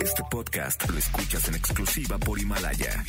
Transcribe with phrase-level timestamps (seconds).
[0.00, 3.04] Este podcast lo escuchas en exclusiva por Himalaya.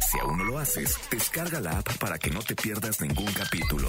[0.00, 3.88] Si aún no lo haces, descarga la app para que no te pierdas ningún capítulo.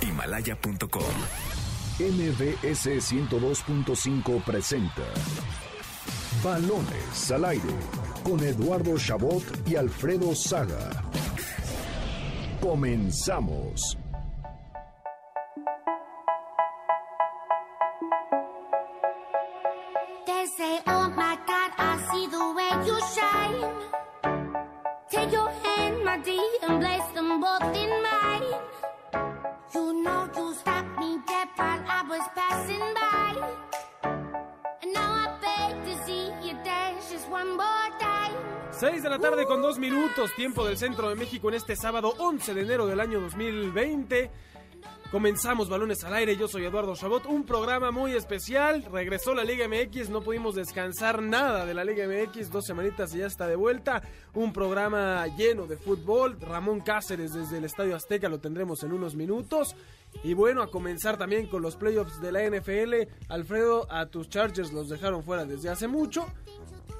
[0.00, 1.14] Himalaya.com.
[1.98, 5.02] MBS 102.5 presenta
[6.42, 7.74] Balones al aire
[8.24, 10.90] con Eduardo Chabot y Alfredo Saga.
[12.60, 13.98] Comenzamos.
[39.22, 42.88] Tarde con 2 minutos, tiempo del centro de México en este sábado 11 de enero
[42.88, 44.32] del año 2020.
[45.12, 49.68] Comenzamos Balones al Aire, yo soy Eduardo Chabot, un programa muy especial, regresó la Liga
[49.68, 53.54] MX, no pudimos descansar nada de la Liga MX, dos semanitas y ya está de
[53.54, 54.02] vuelta,
[54.34, 59.14] un programa lleno de fútbol, Ramón Cáceres desde el Estadio Azteca lo tendremos en unos
[59.14, 59.76] minutos,
[60.24, 64.72] y bueno, a comenzar también con los playoffs de la NFL, Alfredo, a tus Chargers
[64.72, 66.26] los dejaron fuera desde hace mucho,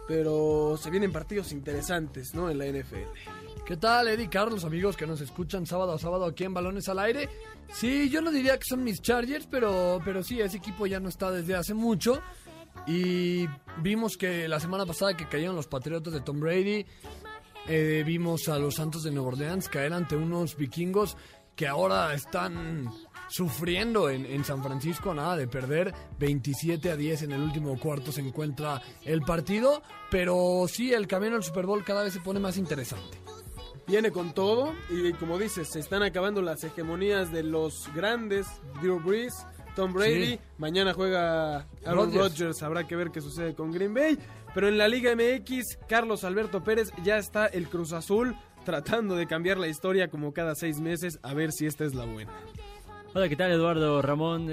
[0.07, 2.51] pero se vienen partidos interesantes, ¿no?
[2.51, 3.63] En la NFL.
[3.65, 6.99] ¿Qué tal, Eddie Carlos, amigos que nos escuchan sábado a sábado aquí en Balones al
[6.99, 7.29] Aire?
[7.73, 11.09] Sí, yo no diría que son mis Chargers, pero, pero sí, ese equipo ya no
[11.09, 12.21] está desde hace mucho.
[12.87, 13.47] Y
[13.79, 16.85] vimos que la semana pasada que cayeron los Patriotas de Tom Brady,
[17.69, 21.17] eh, vimos a los Santos de Nueva Orleans caer ante unos vikingos
[21.55, 22.91] que ahora están
[23.33, 28.13] sufriendo en, en San Francisco, nada de perder 27 a 10 en el último cuarto
[28.13, 32.41] se encuentra el partido, pero sí, el camino al Super Bowl cada vez se pone
[32.41, 33.19] más interesante.
[33.87, 38.47] Viene con todo y como dices, se están acabando las hegemonías de los grandes,
[38.81, 39.35] Drew Brees,
[39.75, 40.41] Tom Brady, Sí.
[40.59, 42.39] mañana juega Aaron Rodgers.
[42.39, 44.19] Rodgers, habrá que ver qué sucede con Green Bay,
[44.55, 48.37] pero en la Liga MX, Carlos Alberto Pérez ya está el Cruz Azul
[48.67, 52.05] tratando de cambiar la historia como cada seis meses, a ver si esta es la
[52.05, 52.31] buena.
[53.15, 54.49] Hola, ¿qué tal Eduardo Ramón?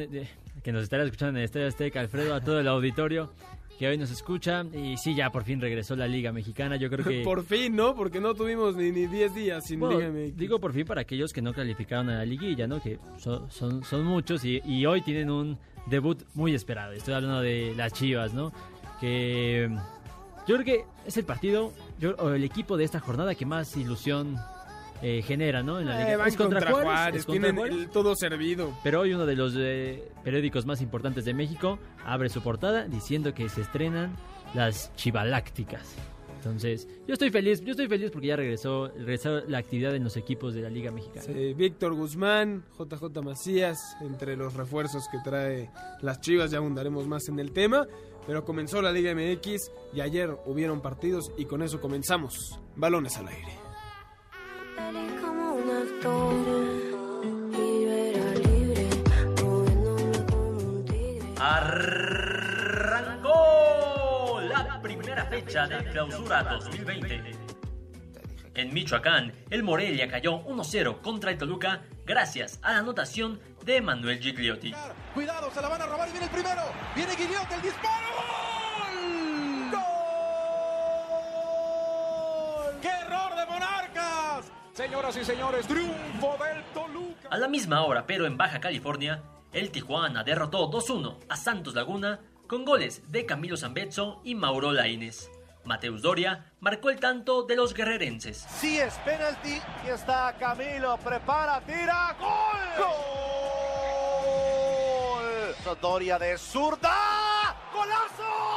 [0.64, 3.32] que nos estará escuchando en el Estadio Azteca, Alfredo, a todo el auditorio
[3.78, 4.66] que hoy nos escucha.
[4.74, 6.76] Y sí, ya por fin regresó la Liga Mexicana.
[6.76, 7.22] Yo creo que.
[7.24, 7.96] Por fin, ¿no?
[7.96, 10.38] Porque no tuvimos ni ni 10 días sin Bueno, Liga MX.
[10.38, 12.82] digo por fin para aquellos que no calificaron a la liguilla, ¿no?
[12.82, 16.92] Que son, son, son muchos y, y hoy tienen un debut muy esperado.
[16.92, 18.52] Estoy hablando de las Chivas, ¿no?
[19.00, 19.70] Que
[20.46, 23.78] yo creo que es el partido, yo, o el equipo de esta jornada que más
[23.78, 24.36] ilusión
[25.02, 25.80] eh, genera, ¿no?
[25.80, 26.28] En la Eh, liga.
[26.28, 27.22] ¿Es contra, Juárez?
[27.22, 27.76] ¿Es contra tienen Juárez?
[27.78, 28.74] el todo servido.
[28.84, 33.34] Pero hoy uno de los eh, periódicos más importantes de México abre su portada diciendo
[33.34, 34.16] que se estrenan
[34.54, 35.96] las chivalácticas.
[36.38, 40.16] Entonces, yo estoy feliz, yo estoy feliz porque ya regresó, regresó la actividad en los
[40.16, 41.22] equipos de la Liga Mexicana.
[41.26, 45.70] Sí, Víctor Guzmán, JJ Macías, entre los refuerzos que trae
[46.02, 47.86] las Chivas, ya abundaremos más en el tema.
[48.26, 52.58] Pero comenzó la Liga MX y ayer hubieron partidos y con eso comenzamos.
[52.78, 53.52] Balones al aire.
[62.72, 63.30] Arrancó
[64.42, 67.32] la primera fecha de clausura 2020.
[68.56, 74.20] En Michoacán, el Morelia cayó 1-0 contra el Toluca gracias a la anotación de Manuel
[74.20, 74.74] Gigliotti.
[75.14, 76.62] Cuidado, se la van a robar y viene el primero.
[76.96, 78.08] Viene Guillot, el disparo.
[79.72, 79.72] ¡Gol!
[79.72, 79.82] ¡Gol!
[82.82, 84.19] ¡Qué error de Monarcas!
[84.80, 87.28] Señoras y señores, triunfo del Toluca.
[87.30, 92.22] A la misma hora, pero en Baja California, el Tijuana derrotó 2-1 a Santos Laguna
[92.48, 95.30] con goles de Camilo Zambezzo y Mauro Laínez.
[95.66, 98.48] Mateus Doria marcó el tanto de los guerrerenses.
[98.58, 102.86] Sí es penalti y está Camilo, prepara, tira, gol.
[105.66, 105.76] Gol.
[105.82, 108.49] Doria de zurda, golazo.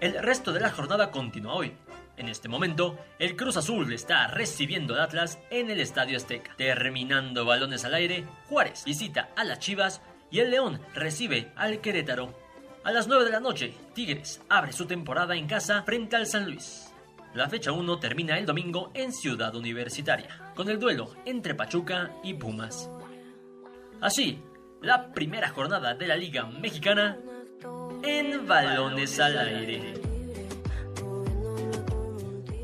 [0.00, 1.72] El resto de la jornada continúa hoy.
[2.18, 6.54] En este momento, el Cruz Azul está recibiendo al Atlas en el Estadio Azteca.
[6.56, 12.38] Terminando balones al aire, Juárez visita a las Chivas y el León recibe al Querétaro.
[12.84, 16.44] A las 9 de la noche, Tigres abre su temporada en casa frente al San
[16.44, 16.83] Luis.
[17.34, 22.34] La fecha 1 termina el domingo en Ciudad Universitaria, con el duelo entre Pachuca y
[22.34, 22.88] Pumas.
[24.00, 24.40] Así,
[24.80, 27.18] la primera jornada de la Liga Mexicana
[28.04, 29.94] en balones al aire.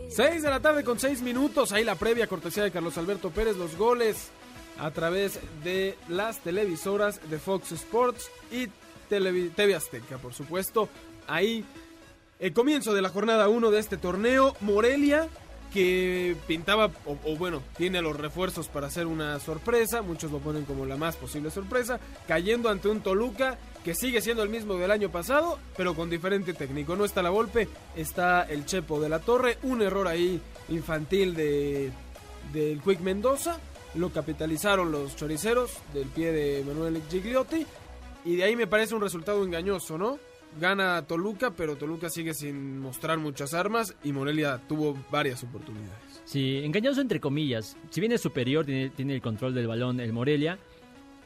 [0.09, 1.73] 6 de la tarde con 6 minutos.
[1.73, 3.57] Ahí la previa cortesía de Carlos Alberto Pérez.
[3.57, 4.31] Los goles
[4.79, 8.69] a través de las televisoras de Fox Sports y
[9.09, 10.89] TV Azteca, por supuesto.
[11.27, 11.65] Ahí,
[12.41, 15.29] el comienzo de la jornada 1 de este torneo, Morelia,
[15.73, 20.87] que pintaba, o, bueno, tiene los refuerzos para hacer una sorpresa, muchos lo ponen como
[20.87, 25.11] la más posible sorpresa, cayendo ante un Toluca que sigue siendo el mismo del año
[25.11, 26.97] pasado, pero con diferente técnico.
[26.97, 30.41] No está la golpe, está el Chepo de la Torre, un error ahí
[30.71, 31.93] infantil de
[32.53, 33.61] del Quick Mendoza,
[33.95, 37.67] lo capitalizaron los choriceros del pie de Manuel Gigliotti
[38.25, 40.19] y de ahí me parece un resultado engañoso, ¿no?
[40.58, 45.93] Gana Toluca, pero Toluca sigue sin mostrar muchas armas y Morelia tuvo varias oportunidades.
[46.25, 47.76] Sí, engañoso entre comillas.
[47.91, 50.58] Si bien es superior, tiene, tiene el control del balón el Morelia.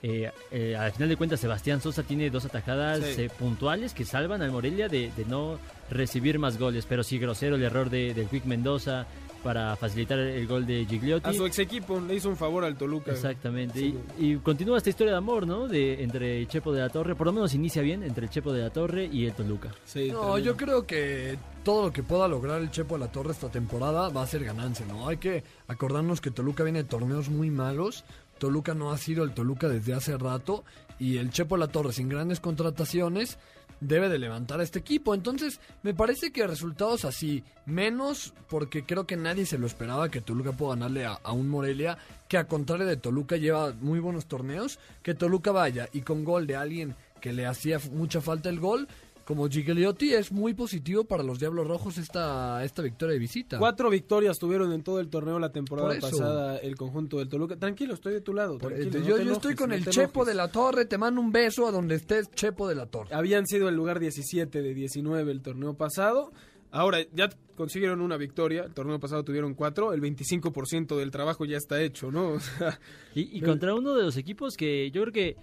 [0.03, 3.23] eh, eh, al final de cuentas, Sebastián Sosa tiene dos atajadas Sí.
[3.23, 5.59] eh, puntuales que salvan al Morelia de, de no
[5.91, 6.85] recibir más goles.
[6.87, 9.07] Pero sí, grosero el error de, del Quick Mendoza
[9.45, 11.29] para facilitar el gol de Gigliotti.
[11.29, 13.13] A su ex equipo le hizo un favor al Toluca.
[13.13, 13.79] Exactamente.
[13.79, 13.95] Sí.
[14.19, 15.69] Y, y continúa esta historia de amor, ¿no?
[15.69, 17.15] De entre el Chepo de la Torre.
[17.15, 19.71] Por lo menos inicia bien entre el Chepo de la Torre y el Toluca.
[19.85, 20.39] Sí, No, tremendo.
[20.39, 24.09] yo creo que todo lo que pueda lograr el Chepo de la Torre esta temporada
[24.09, 25.07] va a ser ganancia, ¿no?
[25.09, 28.05] Hay que acordarnos que Toluca viene de torneos muy malos.
[28.39, 30.65] Toluca no ha sido el Toluca desde hace rato.
[30.99, 33.37] Y el Chepo de la Torre, sin grandes contrataciones,
[33.81, 35.15] debe de levantar a este equipo.
[35.15, 40.21] Entonces, me parece que resultados así, menos porque creo que nadie se lo esperaba que
[40.21, 41.99] Toluca pueda ganarle a, a un Morelia,
[42.29, 46.47] que a contrario de Toluca lleva muy buenos torneos, que Toluca vaya y con gol
[46.47, 48.87] de alguien que le hacía mucha falta el gol,
[49.25, 53.59] como Gigliotti, es muy positivo para los Diablos Rojos esta, esta victoria de visita.
[53.59, 57.57] Cuatro victorias tuvieron en todo el torneo la temporada pasada el conjunto del Toluca.
[57.57, 58.59] Tranquilo, estoy de tu lado.
[58.59, 60.27] Por- tranquilo, no yo, estoy con no el Chepo enojes.
[60.27, 63.15] de la Torre, te mando un beso a donde estés, Chepo de la Torre.
[63.15, 66.31] Habían sido el lugar 17 de 19 el torneo pasado.
[66.71, 68.65] Ahora ya consiguieron una victoria.
[68.65, 69.93] El torneo pasado tuvieron cuatro.
[69.93, 72.29] El 25% del trabajo ya está hecho, ¿no?
[72.35, 72.79] O sea,
[73.15, 75.37] Y, y contra uno de los equipos que yo creo que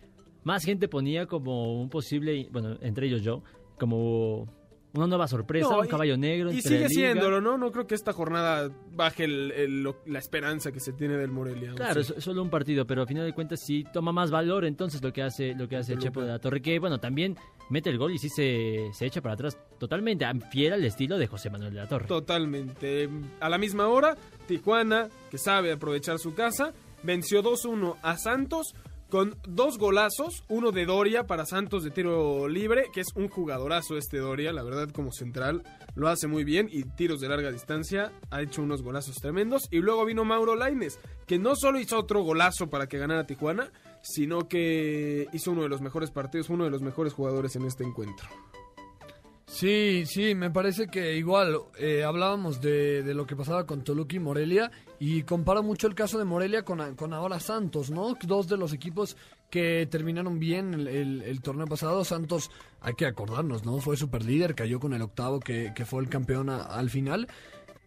[0.43, 3.43] más gente ponía como un posible, bueno, entre ellos yo,
[3.85, 4.47] como
[4.93, 6.51] una nueva sorpresa, No, un y- caballo negro.
[6.51, 7.57] y sigue siéndolo, ¿no?
[7.57, 11.31] No creo que esta jornada baje el- el- lo- la esperanza que se tiene del
[11.31, 11.73] Morelia.
[11.75, 12.13] Claro, Sí.
[12.17, 15.11] es solo un partido, pero a final de cuentas sí toma más valor entonces lo
[15.13, 15.99] que hace lo que hace el.
[15.99, 17.37] Chepo de la Torre, que bueno, también
[17.69, 21.25] mete el gol y sí se, se echa para atrás totalmente, fiel al estilo de
[21.27, 22.07] José Manuel de la Torre.
[22.07, 23.09] Totalmente.
[23.39, 28.75] A la misma hora, Tijuana, que sabe aprovechar su casa, venció 2-1 a Santos
[29.11, 33.97] con dos golazos, uno de Doria para Santos de tiro libre, que es un jugadorazo
[33.97, 35.63] este Doria, la verdad como central
[35.95, 39.79] lo hace muy bien y tiros de larga distancia, ha hecho unos golazos tremendos y
[39.79, 40.97] luego vino Mauro Laines,
[41.27, 43.69] que no solo hizo otro golazo para que ganara Tijuana,
[44.01, 47.83] sino que hizo uno de los mejores partidos, uno de los mejores jugadores en este
[47.83, 48.29] encuentro.
[49.45, 54.15] Sí, sí, me parece que igual eh, hablábamos de, de lo que pasaba con Toluca
[54.15, 54.71] y Morelia
[55.03, 58.15] y comparo mucho el caso de Morelia con, con ahora Santos, ¿no?
[58.21, 59.17] Dos de los equipos
[59.49, 62.05] que terminaron bien el, torneo pasado.
[62.05, 62.51] Santos,
[62.81, 63.79] hay que acordarnos, ¿no?
[63.79, 67.27] Fue super líder, cayó con el octavo que, que fue el campeón al final.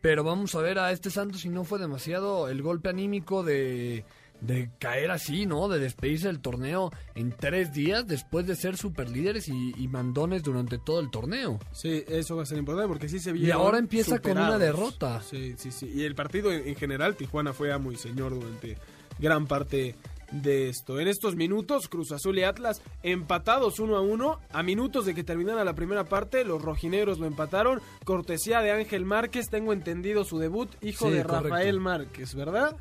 [0.00, 4.04] Pero vamos a ver a este Santos si no fue demasiado el golpe anímico de,
[4.40, 5.68] de caer así, ¿no?
[5.68, 10.42] De despedirse del torneo en tres días después de ser super líderes y, y mandones
[10.42, 11.58] durante todo el torneo.
[11.72, 14.58] Sí, eso va a ser importante porque sí se Y vieron ahora empieza con una
[14.58, 15.22] derrota.
[15.22, 15.90] Sí, sí, sí.
[15.94, 18.76] Y el partido en, en general, Tijuana fue amo y señor durante
[19.18, 19.94] gran parte
[20.30, 20.98] de esto.
[20.98, 24.40] En estos minutos, Cruz Azul y Atlas empatados uno a uno.
[24.52, 27.80] A minutos de que terminara la primera parte, los rojinegros lo empataron.
[28.04, 31.48] Cortesía de Ángel Márquez, tengo entendido su debut, hijo Sí, de correcto.
[31.48, 32.76] Rafael Márquez, ¿verdad?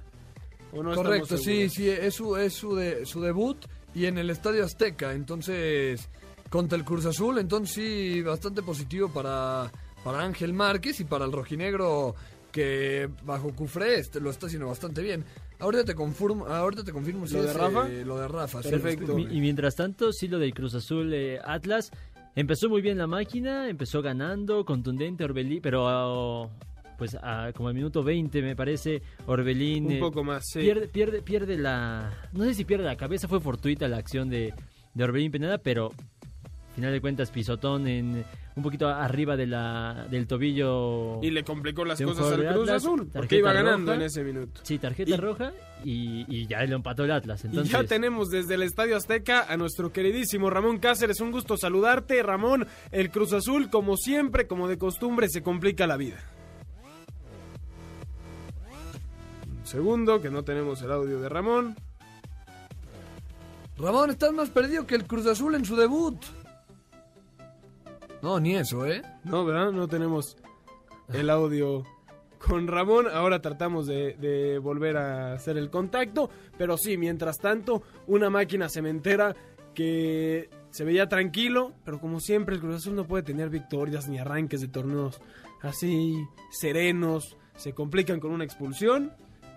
[0.74, 3.58] ¿O no estamos Correcto, sí, sí, es su, es su, de- su debut
[3.96, 6.10] y en el Estadio Azteca, entonces
[6.50, 9.72] contra el Cruz Azul, entonces sí, bastante positivo para,
[10.04, 12.16] para Ángel Márquez y para el rojinegro
[12.52, 15.24] que bajo Cufré este, lo está haciendo bastante bien.
[15.60, 17.90] Ahorita te confirmo, ahorita te confirmo si ¿Lo de es, Rafa?
[17.90, 18.62] eh, lo de Rafa.
[18.62, 19.16] Perfecto.
[19.16, 21.90] Mi- Y mientras tanto, sí lo del Cruz Azul eh, Atlas
[22.36, 26.50] empezó muy bien la máquina, empezó ganando, contundente Orbelín, pero
[27.04, 30.60] pues a- como al minuto 20 me parece, Orbelín Un eh, poco más, sí.
[30.62, 32.10] pierde, pierde, pierde la...
[32.32, 34.54] No sé si pierde la cabeza, fue fortuita la acción de,
[34.94, 35.92] de Orbelín Pineda, pero
[36.76, 38.24] final de cuentas pisotón en
[38.56, 41.20] un poquito arriba de la, del tobillo.
[41.24, 43.96] Y le complicó las cosas al Cruz Atlas, Azul, porque iba ganando roja.
[43.96, 44.62] en ese minuto.
[44.64, 45.52] Sí, tarjeta Y- roja
[45.84, 47.44] y, y ya lo empató el Atlas.
[47.46, 51.20] Entonces, Y ya tenemos desde el Estadio Azteca a nuestro queridísimo Ramón Cáceres.
[51.20, 52.68] Un gusto saludarte, Ramón.
[52.92, 56.18] El Cruz Azul, como siempre, como de costumbre, se complica la vida.
[59.74, 61.76] Segundo, que no tenemos el audio de Ramón.
[63.76, 66.16] Ramón, estás más perdido que el Cruz Azul en su debut.
[68.22, 69.02] No, ni eso, ¿eh?
[69.24, 69.72] No, ¿verdad?
[69.72, 70.38] No tenemos
[71.12, 71.84] el audio
[72.38, 73.08] con Ramón.
[73.12, 76.30] Ahora tratamos de, de volver a hacer el contacto.
[76.56, 79.36] Pero sí, mientras tanto, una máquina cementera
[79.74, 84.20] que se veía tranquilo, pero como siempre el Cruz Azul no puede tener victorias ni
[84.20, 85.20] arranques de torneos
[85.64, 86.14] así
[86.52, 89.14] serenos, se complican con una expulsión.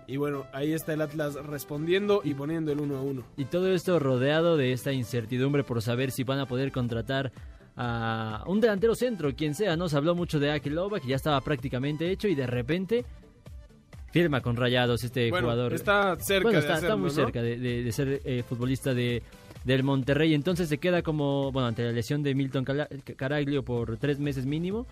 [0.07, 3.23] Y bueno, ahí está el Atlas respondiendo y poniendo el 1 a 1.
[3.37, 7.31] Y todo esto rodeado de esta incertidumbre por saber si van a poder contratar
[7.75, 9.89] a un delantero centro, quien sea, ¿no?
[9.89, 13.05] Se habló mucho de Akilova, que ya estaba prácticamente hecho y de repente
[14.11, 15.73] firma con Rayados este Bueno, jugador.
[15.73, 17.13] está cerca Bueno, de está, está hacerlo, muy ¿no?
[17.13, 19.21] cerca de, de- de ser eh, futbolista de,
[19.65, 20.33] del Monterrey.
[20.33, 22.65] Entonces se queda como, bueno, ante la lesión de Milton
[23.15, 24.87] Caraglio por tres meses mínimo.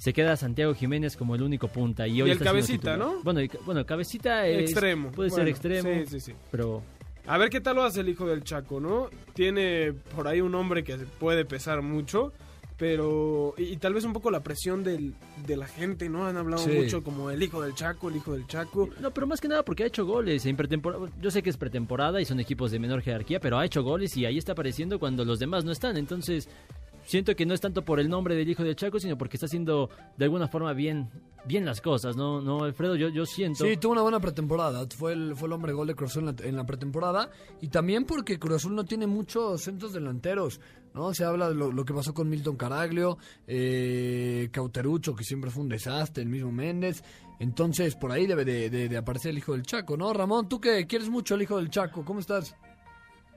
[0.00, 2.08] Se queda Santiago Jiménez como el único punta.
[2.08, 2.96] Y, hoy el está siendo Cabecita.
[2.96, 3.22] ¿no?
[3.22, 5.10] Bueno, y- bueno, Cabecita es, extremo.
[5.12, 6.32] puede ser Bueno, extremo, Sí, sí, sí.
[6.50, 6.82] pero
[7.26, 9.10] A ver qué tal lo hace el hijo del Chaco, ¿no?
[9.34, 12.32] Tiene por ahí un hombre que puede pesar mucho,
[12.78, 13.54] pero...
[13.58, 15.14] Y, y tal vez un poco la presión del,
[15.46, 16.26] de la gente, ¿no?
[16.26, 16.70] Han hablado Sí.
[16.70, 18.88] mucho como el hijo del Chaco, el hijo del Chaco.
[19.00, 21.06] No, pero más que nada porque ha hecho goles en pretemporada.
[21.20, 24.16] Yo sé que es pretemporada y son equipos de menor jerarquía, pero ha hecho goles
[24.16, 25.98] y ahí está apareciendo cuando los demás no están.
[25.98, 26.48] Entonces,
[27.10, 29.46] siento que no es tanto por el nombre del hijo del Chaco, sino porque está
[29.46, 31.10] haciendo de alguna forma bien,
[31.44, 32.40] bien las cosas, ¿no?
[32.40, 33.64] No, Alfredo, yo, yo siento.
[33.64, 34.86] Sí, tuvo una buena pretemporada.
[34.96, 37.30] Fue el, fue el hombre gol de Cruz Azul en la, en la pretemporada.
[37.60, 40.60] Y también porque Cruz Azul no tiene muchos centros delanteros.
[40.94, 41.12] ¿no?
[41.14, 45.62] Se habla de lo, lo que pasó con Milton Caraglio, eh, Cauterucho, que siempre fue
[45.64, 47.02] un desastre, el mismo Méndez.
[47.38, 50.12] Entonces, por ahí debe de, de- de aparecer el hijo del Chaco, ¿no?
[50.12, 52.54] Ramón, tú que quieres mucho al hijo del Chaco, ¿cómo estás?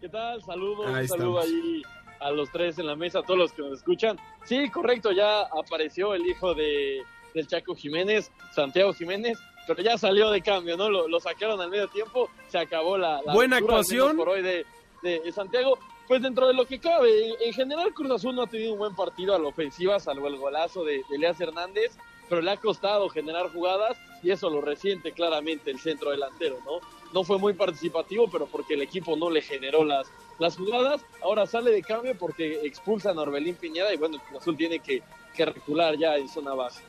[0.02, 0.42] ¿Qué tal?
[0.44, 1.46] Saludos, Ahí un saludo estamos.
[1.46, 1.82] ahí
[2.24, 4.18] a los tres en la mesa, a todos los que nos escuchan.
[4.46, 7.02] Sí, correcto, ya apareció el hijo de,
[7.34, 9.38] del Chaco Jiménez, Santiago Jiménez,
[9.68, 10.90] pero ya salió de cambio, ¿no?
[10.90, 14.18] Lo, lo sacaron al medio tiempo, se acabó la, la Buena aventura, actuación.
[14.18, 14.66] por hoy de,
[15.02, 15.78] de- Santiago.
[16.08, 18.80] Pues dentro de lo que cabe, en, en general Cruz Azul no ha tenido un
[18.80, 21.96] buen partido a la ofensiva, salvo el golazo de, de Elias Hernández,
[22.28, 26.80] pero le ha costado generar jugadas y eso lo resiente claramente el centro delantero, ¿no?
[27.14, 30.08] No fue muy participativo, pero porque el equipo no le generó las,
[30.40, 31.06] las jugadas.
[31.22, 35.04] Ahora sale de cambio porque expulsan a Orbelín Piñeda y bueno, el Azul tiene que,
[35.36, 36.82] que recular ya en zona base.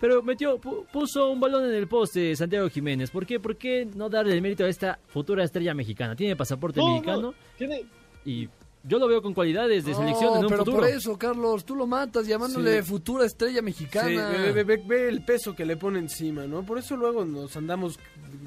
[0.00, 3.10] Pero metió, pu- puso un balón en el poste Santiago Jiménez.
[3.10, 3.40] ¿Por qué?
[3.40, 6.14] ¿Por qué no darle el mérito a esta futura estrella mexicana?
[6.14, 7.84] Tiene pasaporte No, mexicano no, tiene,
[8.24, 8.48] y
[8.88, 10.78] yo lo veo con cualidades de selección No, en un pero futuro.
[10.78, 12.88] por eso, Carlos, tú lo matas llamándole Sí.
[12.88, 14.30] futura estrella Sí, mexicana.
[14.30, 16.62] ve, ve- ve- ve el peso que le pone encima, ¿no?
[16.64, 17.98] Por eso luego nos andamos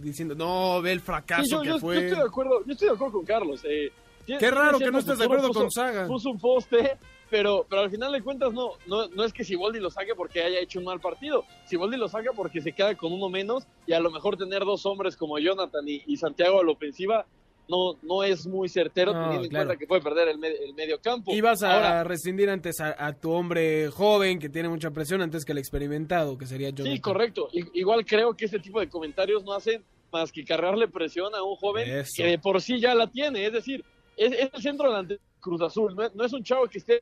[0.01, 1.97] diciendo, no, ve el fracaso Sí, yo, que yo- yo fue.
[2.07, 3.61] estoy de acuerdo, yo estoy de acuerdo con Carlos.
[3.63, 3.91] eh,
[4.25, 6.07] Qué raro que no estés de acuerdo puso- con Saga.
[6.07, 6.97] Puso un poste,
[7.29, 10.41] pero, pero al final de cuentas no, no, no es que Siboldi lo saque porque
[10.43, 11.43] haya hecho un mal partido.
[11.65, 14.85] Siboldi lo saca porque se queda con uno menos y a lo mejor tener dos
[14.85, 17.25] hombres como Jonathan y, y Santiago a la ofensiva
[17.67, 20.73] no, no es muy certero No, teniendo en cuenta que puede perder el, me- el
[20.73, 21.31] medio campo.
[21.33, 25.45] Ibas a Ahora, rescindir antes a, a tu hombre joven que tiene mucha presión antes
[25.45, 26.93] que el experimentado, que sería Jonathan.
[26.93, 27.47] Sí, correcto.
[27.53, 31.41] I- Igual creo que ese tipo de comentarios no hacen más que cargarle presión a
[31.43, 32.11] un joven Eso.
[32.17, 33.45] que de por sí ya la tiene.
[33.45, 33.85] Es decir,
[34.17, 35.95] es, es el centro delantero de Cruz Azul.
[35.95, 37.01] No es, no es un chavo que esté.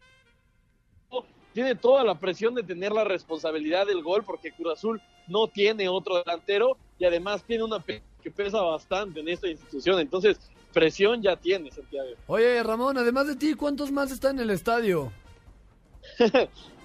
[1.52, 5.90] Tiene toda la presión de tener la responsabilidad del gol porque Cruz Azul no tiene
[5.90, 7.80] otro delantero y además tiene una
[8.22, 10.00] que pesa bastante en esta institución.
[10.00, 10.40] Entonces,
[10.74, 12.10] presión ya tiene Santiago.
[12.28, 15.12] Oye, Ramón, además de ti, ¿cuántos más están en el estadio?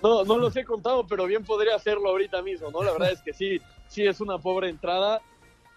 [0.03, 2.83] No, no los he contado, pero bien podría hacerlo ahorita mismo, ¿no?
[2.83, 5.23] La verdad es que sí, sí es una pobre entrada.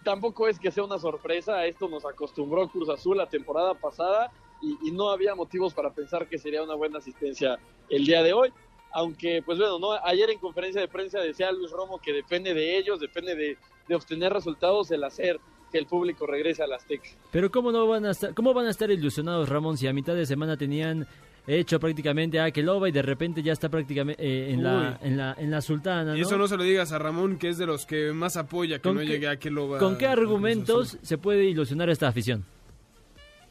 [0.03, 4.29] Tampoco es que sea una sorpresa, a esto nos acostumbró Cruz Azul la temporada pasada
[4.61, 7.57] y, y no había motivos para pensar que sería una buena asistencia
[7.89, 8.51] el día de hoy.
[8.91, 12.77] Aunque, pues bueno, no ayer en conferencia de prensa decía Luis Romo que depende de
[12.77, 13.57] ellos, depende de,
[13.87, 15.39] de obtener resultados, el hacer
[15.71, 17.09] que el público regrese al Azteca.
[17.31, 20.15] Pero cómo no van a estar, cómo van a estar ilusionados Ramón si a mitad
[20.15, 21.05] de semana tenían
[21.45, 25.33] hecho prácticamente a Akeloba y de repente ya está prácticamente eh, en, la, en la
[25.37, 27.85] en la Sultana, Y eso no se lo digas a Ramón, que es de los
[27.85, 30.11] que más apoya que ¿Con no qué- llegue a que lo va ¿Con qué a
[30.11, 32.43] argumentos se puede ilusionar esta afición?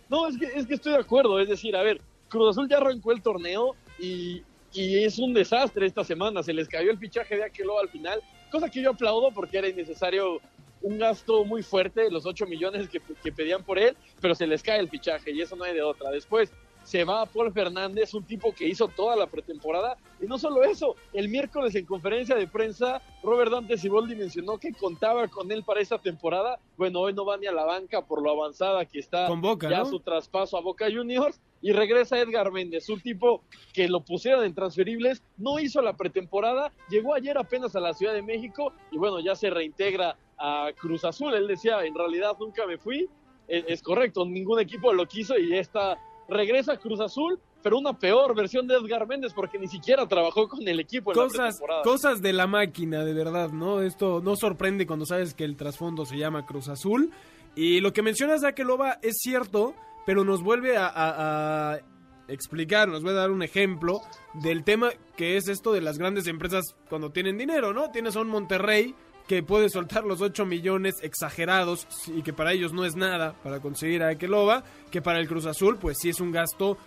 [0.08, 1.40] No, es que, es que estoy de acuerdo.
[1.40, 5.86] Es decir, a ver, Cruz Azul ya arrancó el torneo y, y es un desastre
[5.86, 6.42] esta semana.
[6.42, 9.68] Se les cayó el fichaje de Aquelo al final, cosa que yo aplaudo porque era
[9.68, 10.40] innecesario
[10.82, 14.62] un gasto muy fuerte, los 8 millones que, que pedían por él, pero se les
[14.62, 16.10] cae el fichaje y eso no hay de otra.
[16.10, 16.52] Después
[16.86, 19.96] se va Paul Fernández, un tipo que hizo toda la pretemporada.
[20.22, 24.72] Y no solo eso, el miércoles en conferencia de prensa, Robert Dante Siboldi mencionó que
[24.72, 26.60] contaba con él para esta temporada.
[26.76, 29.78] Bueno, hoy no va ni a la banca por lo avanzada que está Boca, ya
[29.78, 29.86] ¿no?
[29.86, 31.40] su traspaso a Boca Juniors.
[31.66, 33.42] Y regresa Edgar Méndez, un tipo
[33.72, 38.14] que lo pusieron en transferibles, no hizo la pretemporada, llegó ayer apenas a la Ciudad
[38.14, 41.34] de México y bueno, ya se reintegra a Cruz Azul.
[41.34, 43.08] Él decía, en realidad nunca me fui.
[43.48, 47.98] Es, es correcto, ningún equipo lo quiso y esta regresa a Cruz Azul, pero una
[47.98, 51.38] peor versión de Edgar Méndez porque ni siquiera trabajó con el equipo en la Cosas,
[51.56, 51.82] pretemporada.
[51.82, 53.82] cosas de la máquina, de verdad, ¿no?
[53.82, 57.10] Esto no sorprende cuando sabes que el trasfondo se llama Cruz Azul.
[57.56, 59.74] Y lo que mencionas de Akeloba es cierto,
[60.06, 61.80] pero nos vuelve a,
[62.28, 64.00] explicar, nos voy a dar un ejemplo
[64.34, 67.90] del tema que es esto de las grandes empresas cuando tienen dinero, ¿no?
[67.90, 68.96] Tienes a un Monterrey
[69.28, 73.60] que puede soltar los 8 millones exagerados y que para ellos no es nada para
[73.60, 76.78] conseguir a Ekeloba, que para el Cruz Azul pues sí es un gasto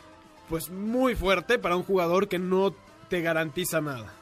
[0.50, 2.76] pues muy fuerte para un jugador que no
[3.08, 4.14] te garantiza nada.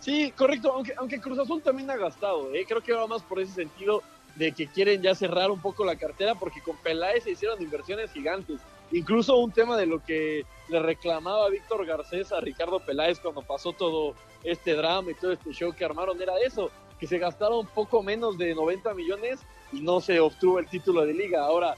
[0.00, 2.66] Sí, correcto, aunque, aunque Cruz Azul también ha gastado, ¿eh?
[2.68, 4.02] creo que va más por ese sentido
[4.36, 8.12] de que quieren ya cerrar un poco la cartera porque con Peláez se hicieron inversiones
[8.12, 8.60] gigantes.
[8.92, 13.72] Incluso un tema de lo que le reclamaba Víctor Garcés a Ricardo Peláez cuando pasó
[13.72, 18.02] todo este drama y todo este show que armaron era eso, que se gastaron poco
[18.02, 19.40] menos de 90 millones
[19.72, 21.44] y no se obtuvo el título de liga.
[21.44, 21.76] Ahora,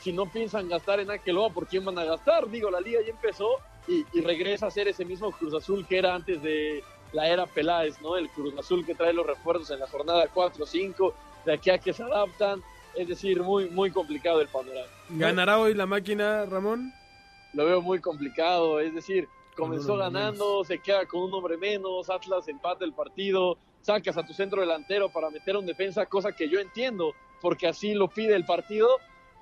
[0.00, 2.48] si no piensan gastar en Aqueloa, ¿por quién van a gastar?
[2.48, 5.98] Digo, la liga ya empezó y, y regresa a ser ese mismo Cruz Azul que
[5.98, 8.16] era antes de la era Peláez, ¿no?
[8.16, 11.70] El Cruz Azul que trae los refuerzos en la jornada 4 o 5, de aquí
[11.70, 12.62] a que se adaptan,
[12.94, 14.86] es decir, muy, muy complicado el panorama.
[15.10, 16.92] ¿Ganará hoy la máquina, Ramón?
[17.52, 22.48] Lo veo muy complicado, es decir, comenzó ganando, se queda con un hombre menos, Atlas
[22.48, 26.60] empata el partido, sacas a tu centro delantero para meter un defensa, cosa que yo
[26.60, 28.88] entiendo, porque así lo pide el partido,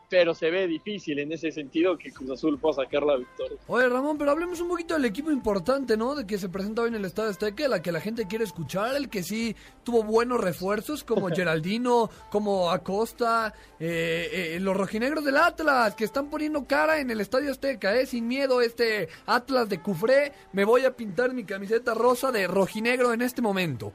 [0.08, 3.58] pero se ve difícil en ese sentido que Cruz Azul pueda sacar la victoria.
[3.66, 6.14] Oye, Ramón, pero hablemos un poquito del equipo importante, ¿no?
[6.14, 8.96] De que se presenta hoy en el Estadio Azteca, la que la gente quiere escuchar,
[8.96, 15.36] el que sí tuvo buenos refuerzos, como Geraldino, como Acosta, eh, eh, los rojinegros del
[15.36, 18.06] Atlas, que están poniendo cara en el Estadio Azteca, ¿eh?
[18.06, 23.12] Sin miedo, este Atlas de Cufré, me voy a pintar mi camiseta rosa de rojinegro
[23.12, 23.92] en este momento.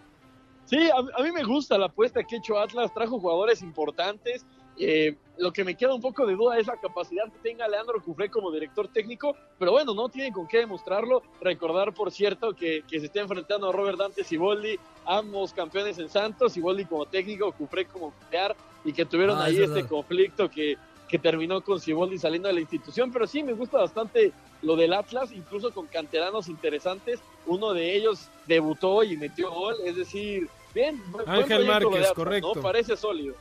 [0.65, 4.46] Sí, a, a mí me gusta la apuesta que ha hecho Atlas, trajo jugadores importantes.
[4.77, 8.01] Eh, lo que me queda un poco de duda es la capacidad que tenga Leandro
[8.01, 11.24] Cufré como director técnico, pero bueno, no tiene con qué demostrarlo.
[11.42, 16.10] Recordar, por cierto, que, que se está enfrentando a Robert Dante Siboldi, ambos campeones en
[16.10, 19.89] Santos, Siboldi como técnico, Cufré como auxiliar, y que tuvieron Ah, ahí es este verdad.
[19.89, 20.77] conflicto que,
[21.08, 24.94] que terminó con Siboldi saliendo de la institución, pero sí me gusta bastante lo del
[24.94, 27.20] Atlas, incluso con canteranos interesantes.
[27.48, 31.01] Uno de ellos debutó y metió gol, es decir, bien.
[31.25, 32.53] Ángel de Márquez, Atlas, correcto.
[32.55, 32.62] ¿no?
[32.62, 33.36] Parece sólido.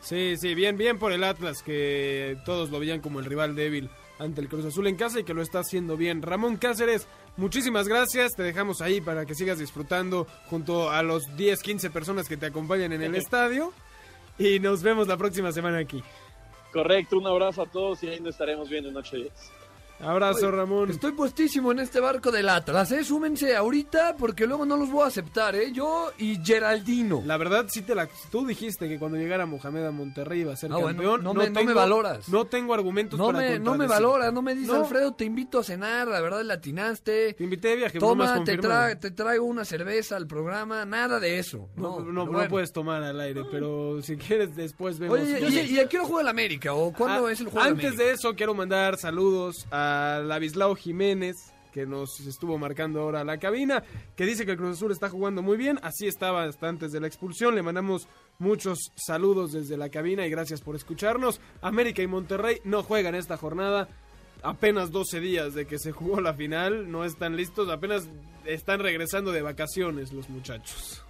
[0.00, 3.90] Sí, sí, bien, bien por el Atlas, que todos lo veían como el rival débil
[4.18, 6.22] ante el Cruz Azul en casa y que lo está haciendo bien.
[6.22, 11.62] Ramón Cáceres, muchísimas gracias, te dejamos ahí para que sigas disfrutando junto a los 10,
[11.62, 13.72] 15 personas que te acompañan en el estadio
[14.38, 16.02] y nos vemos la próxima semana aquí.
[16.72, 19.52] Correcto, un abrazo a todos y ahí nos estaremos viendo en 8 días.
[20.02, 20.90] Abrazo, Oye, Ramón.
[20.90, 23.04] Estoy puestísimo en este barco del Atlas, ¿eh?
[23.04, 25.72] Súmense ahorita porque luego no los voy a aceptar, ¿eh?
[25.72, 27.22] Yo y Geraldino.
[27.26, 28.08] La verdad, sí te la...
[28.30, 31.22] Tú dijiste que cuando llegara Mohamed a Monterrey iba a ser Ah, bueno, campeón.
[31.24, 32.28] no me- no me valoras.
[32.28, 34.80] No tengo argumentos No para me, no me valoras, no me dices, No.
[34.80, 37.34] Alfredo, te invito a cenar, la verdad le atinaste.
[37.34, 38.90] Te invité de viaje, no Toma, te, confirmado.
[38.92, 41.68] tra- te traigo una cerveza al programa, nada de eso.
[41.76, 42.48] No, No, no, no bueno.
[42.48, 45.18] puedes tomar al aire, pero si quieres después vemos.
[45.18, 46.72] Oye, ¿y, sí- y a qué hora juega el América?
[46.72, 49.89] ¿O cuándo Ah, es el juego Antes de eso, quiero mandar saludos a
[50.24, 51.36] Lavislao Jiménez,
[51.72, 53.82] que nos estuvo marcando ahora la cabina,
[54.16, 55.78] que dice que el Cruz Azul está jugando muy bien.
[55.82, 57.54] Así estaba hasta antes de la expulsión.
[57.54, 61.40] Le mandamos muchos saludos desde la cabina y gracias por escucharnos.
[61.62, 63.88] América y Monterrey no juegan esta jornada.
[64.42, 68.08] Apenas 12 días de que se jugó la final, no están listos, apenas
[68.46, 71.04] están regresando de vacaciones los muchachos.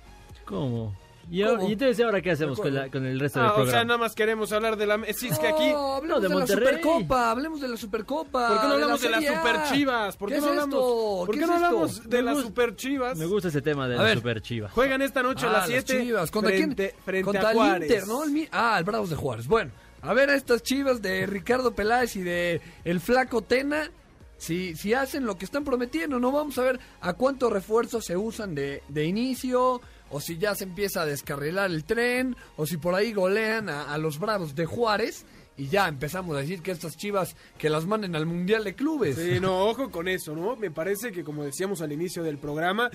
[0.45, 0.97] ¿Cómo?
[1.29, 3.55] ¿Y, ahora- y entonces ahora qué hacemos con, la- con el resto del Ah, o
[3.57, 3.73] programa?
[3.79, 4.99] sea, nada más queremos hablar de la...
[5.15, 5.71] Sí, es que aquí...
[5.71, 6.67] No, hablemos de de, la Monterrey.
[6.79, 8.49] Supercopa, hablemos de la Supercopa.
[8.49, 9.41] ¿Por qué no hablamos de, las Serie A.
[9.43, 10.17] Super Chivas?
[10.17, 11.23] ¿Por qué, ¿Qué no hablamos, esto?
[11.27, 11.67] ¿por ¿Qué qué es no esto?
[11.67, 13.19] hablamos de Me las gusta- Super Chivas?
[13.19, 14.17] Me gusta ese tema de A la ver.
[14.19, 14.69] Super Chiva.
[14.71, 16.31] Juegan esta noche a Ah, las 7 Chivas.
[16.31, 17.05] ¿Contra frente, quién?
[17.05, 17.91] frente Contra a el Juárez.
[17.91, 18.25] Inter, ¿no?
[18.25, 19.47] El ah, el Bravos de Juárez.
[19.47, 19.71] Bueno,
[20.03, 23.91] a ver a estas Chivas de Ricardo Peláez y de el Flaco Tena.
[24.39, 28.17] Si, si hacen lo que están prometiendo, no vamos a ver a cuántos refuerzos se
[28.17, 32.77] usan de, de inicio, o si ya se empieza a descarrilar el tren, o si
[32.77, 35.25] por ahí golean a, los Bravos de Juárez,
[35.57, 39.17] y ya empezamos a decir que estas chivas que las manden al Mundial de Clubes.
[39.17, 40.57] Sí, no, ojo con eso, ¿no?
[40.57, 42.91] Me parece que, como decíamos al inicio del programa,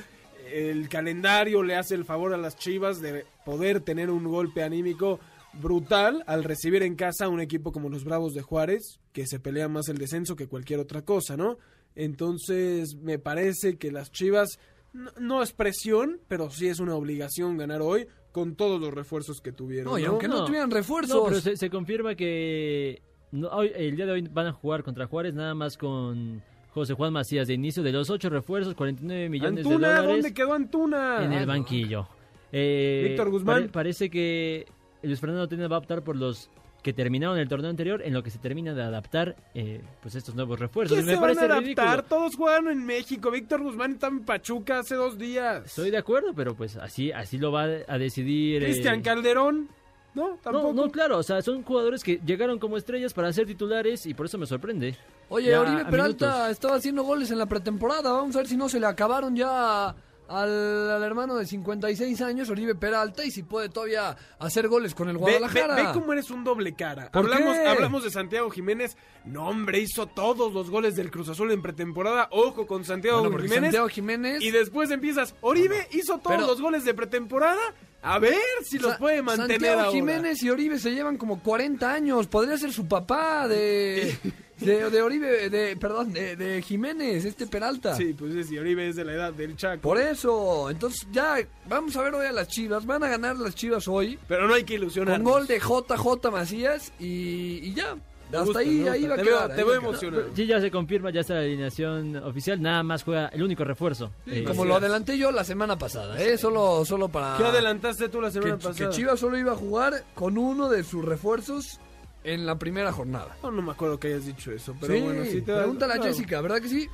[0.51, 5.19] el calendario le hace el favor a las Chivas de poder tener un golpe anímico
[5.54, 9.39] brutal al recibir en casa a un equipo como los Bravos de Juárez, que se
[9.39, 11.58] pelea más el descenso que cualquier otra cosa, ¿no?
[11.95, 14.60] Entonces, me parece que las Chivas
[14.95, 19.39] no, no es presión, pero sí es una obligación ganar hoy con todos los refuerzos
[19.41, 19.91] que tuvieron.
[19.93, 20.45] No, y aunque no, No.
[20.45, 21.15] tuvieran refuerzos.
[21.15, 24.84] No, pero se, se confirma que no, hoy- el día de hoy van a jugar
[24.84, 29.29] contra Juárez nada más con José Juan Macías de inicio de los ocho refuerzos, 49
[29.29, 31.23] millones Antuna, de dólares ¿dónde quedó Antuna?
[31.23, 31.53] en Ah, el no.
[31.53, 32.08] banquillo.
[32.51, 33.55] Eh, Víctor Guzmán.
[33.58, 34.65] pare- parece que
[35.03, 36.49] Luis Fernando Tena va a optar por los
[36.85, 40.35] que terminaron el torneo anterior en lo que se termina de adaptar eh, pues estos
[40.35, 40.95] nuevos refuerzos.
[40.95, 41.63] ¿Qué Y me se van a parece adaptar?
[41.63, 42.03] ridículo.
[42.03, 43.31] Todos jugaron en México.
[43.31, 45.65] Víctor Guzmán está en Pachuca hace dos días.
[45.65, 48.61] Estoy de acuerdo, pero pues así así lo va a decidir.
[48.61, 49.67] eh, Cristian Calderón.
[50.13, 50.73] No, tampoco.
[50.73, 54.13] No, no, claro, o sea, son jugadores que llegaron como estrellas para ser titulares y
[54.13, 54.95] por eso me sorprende.
[55.27, 56.51] Oye, Ya, Oribe Peralta minutos.
[56.51, 58.11] estaba haciendo goles en la pretemporada.
[58.11, 59.95] Vamos a ver si no se le acabaron ya
[60.27, 65.09] al, al hermano de 56 años, Oribe Peralta, y si puede todavía hacer goles con
[65.09, 65.75] el Ve, ve- Guadalajara.
[65.75, 67.11] ve cómo eres un doble cara.
[67.11, 67.67] ¿Por Hablamos, qué?
[67.67, 68.97] hablamos de Santiago Jiménez.
[69.25, 72.27] No, hombre, hizo todos los goles del Cruz Azul en pretemporada.
[72.31, 73.61] Ojo con Santiago Bueno, Jiménez.
[73.63, 74.41] Santiago Jiménez.
[74.41, 77.61] Y después empiezas, Oribe hizo todos Pero- los goles de pretemporada.
[78.01, 79.91] A ver si los Sa- puede mantener Santiago ahora.
[79.91, 82.27] Jiménez y Oribe se llevan como 40 años.
[82.27, 84.15] Podría ser su papá de.
[84.59, 87.95] de, de Oribe, de, perdón, de, de Jiménez, este Peralta.
[87.95, 89.81] Sí, pues sí, Oribe es de la edad del Chaco.
[89.81, 91.37] Por eso, entonces ya,
[91.67, 92.85] vamos a ver hoy a las Chivas.
[92.85, 94.17] Van a ganar las Chivas hoy.
[94.27, 95.15] Pero no hay que ilusionar.
[95.21, 97.95] Con gol de JJ Macías y, y ya.
[98.31, 99.47] Me Hasta gusta, ahí, ahí va a Te quedar.
[99.49, 99.83] veo- te veo a quedar.
[99.83, 100.25] emocionado.
[100.35, 104.11] Sí, ya se confirma, ya está la alineación oficial, nada más juega el único refuerzo.
[104.25, 106.35] Sí, Eh, como lo adelanté yo la semana pasada, ¿eh?
[106.35, 107.37] Solo, solo para.
[107.37, 108.89] ¿Qué adelantaste tú la que, semana que pasada?
[108.89, 111.79] Chivas solo iba a jugar con uno de sus refuerzos
[112.25, 113.38] en la primera jornada.
[113.43, 116.01] No, no me acuerdo que hayas dicho eso, pero sí, bueno, sí te pregúntale a.
[116.01, 116.89] Jessica, ¿verdad que sí?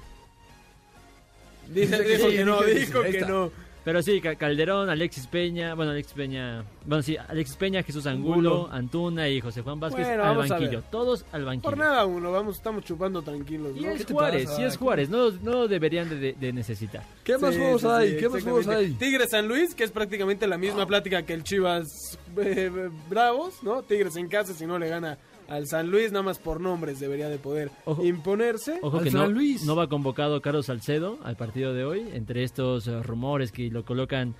[1.70, 3.52] Dice, que sí, que no, que dijo que no.
[3.84, 8.36] Pero sí, Ca- Calderón, Alexis Peña, bueno, Alexis Peña, bueno, sí, Alexis Peña, Jesús Angulo,
[8.36, 8.70] Angulo.
[8.72, 10.84] Antuna y José Juan Vázquez Bueno, al banquillo.
[10.92, 11.70] Todos al banquillo.
[11.70, 13.90] Jornada uno, vamos, estamos chupando tranquilos, Y ¿no?
[13.92, 14.56] es ¿Qué te Juárez, pasa?
[14.58, 17.04] sí es Juárez, no, no deberían de, necesitar.
[17.24, 18.10] ¿Qué más Sí, juegos sí, hay?
[18.12, 18.92] sí, ¿Qué más juegos hay?
[18.94, 22.70] Tigres San Luis, que es prácticamente la misma plática que el Chivas eh,
[23.10, 23.82] Bravos, ¿no?
[23.82, 25.18] Tigres en casa, si no le gana
[25.52, 28.04] al San Luis, nada más por nombres debería de poder Ojo.
[28.04, 28.80] imponerse.
[28.82, 29.64] Ojo Al que San no, Luis.
[29.66, 33.84] no va convocado Carlos Salcedo al partido de hoy, entre estos eh, rumores que lo
[33.86, 34.34] colocan,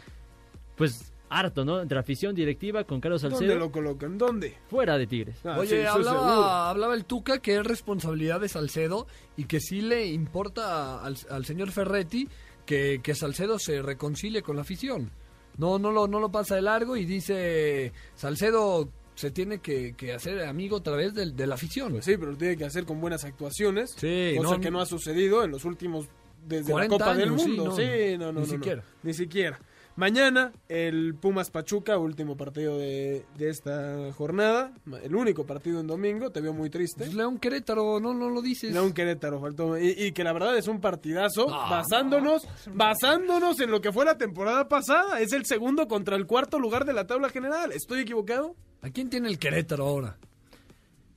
[0.76, 1.82] pues, harto, ¿no?
[1.82, 4.18] Entre afición directiva con Carlos ¿Dónde Salcedo, lo colocan?
[4.18, 4.56] ¿Dónde?
[4.70, 5.38] fuera de Tigres.
[5.46, 10.08] Ah, Oye, hablaba, hablaba el Tuca que es responsabilidad de Salcedo y que sí le
[10.08, 12.28] importa al, al señor Ferretti
[12.66, 15.12] que, que Salcedo se reconcilie con la afición.
[15.58, 18.90] No, no lo, no lo pasa de largo y dice Salcedo
[19.22, 21.92] se tiene que, que hacer amigo otra vez del- de, la afición.
[21.92, 23.92] Pues sí, pero lo tiene que hacer con buenas actuaciones.
[23.98, 26.08] Sí, cosa no- que no ha sucedido en los últimos
[26.48, 27.66] desde la 40 Copa del sí, Mundo.
[27.66, 28.84] no, Sí, no, no, ni siquiera.
[29.04, 29.60] ni siquiera.
[29.98, 34.72] Mañana el Pumas Pachuca, último partido de, de esta jornada,
[35.04, 37.04] el único partido en domingo, te veo muy triste.
[37.04, 38.74] Pues León Querétaro, no, no lo dices.
[38.74, 43.70] León Querétaro faltó y, y que la verdad es un partidazo Ah, basándonos basándonos en
[43.70, 47.06] lo que fue la temporada pasada es el segundo contra el cuarto lugar de la
[47.06, 50.18] tabla general estoy equivocado ¿A quién tiene el Querétaro ahora?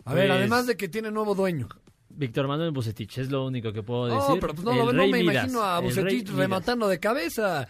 [0.05, 1.69] A Pues- ver, además de que tiene nuevo dueño.
[2.11, 4.35] Víctor Manuel Bucetich, es lo único que puedo decir.
[4.35, 7.67] No, pero pues no, no Rey me Midas, imagino a Bucetich rematando de cabeza.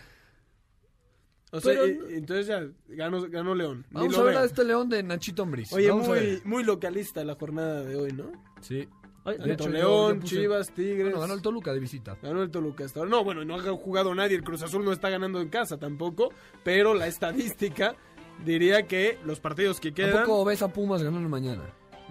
[1.56, 4.64] O sea Pero- y- y entonces ya ganó, ganó León Vamos a ver a este
[4.64, 5.72] León de Nachito Ambriz.
[5.72, 8.88] oye Vamos a muy muy localista la jornada de hoy no Sí.
[9.26, 12.14] Ay, De hecho, Tanto yo- León puse- Chivas Tigres Bueno, ganó el Toluca de visita.
[12.22, 13.10] Ganó el Toluca hasta ahora.
[13.10, 14.36] No, bueno, no ha jugado nadie.
[14.36, 16.30] El Cruz Azul no está ganando en casa tampoco.
[16.62, 17.94] Pero la estadística
[18.44, 20.12] diría que los partidos que quedan.
[20.12, 21.62] Tampoco ves a Pumas ganando mañana.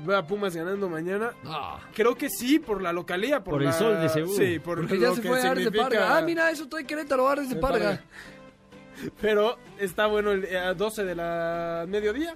[0.04, 1.34] Ve a Pumas ganando mañana.
[1.46, 3.44] Ah, Creo que sí, por la localía.
[3.44, 4.36] Por, Por el sol de Seúl.
[4.36, 6.18] Sí, por porque ya se que fue Ares de Parga.
[6.18, 7.86] Ah, mira, eso trae Querétaro, Ares de De Parga.
[7.86, 8.04] Parga.
[9.22, 12.36] Pero está bueno el eh, a 12 de la mediodía.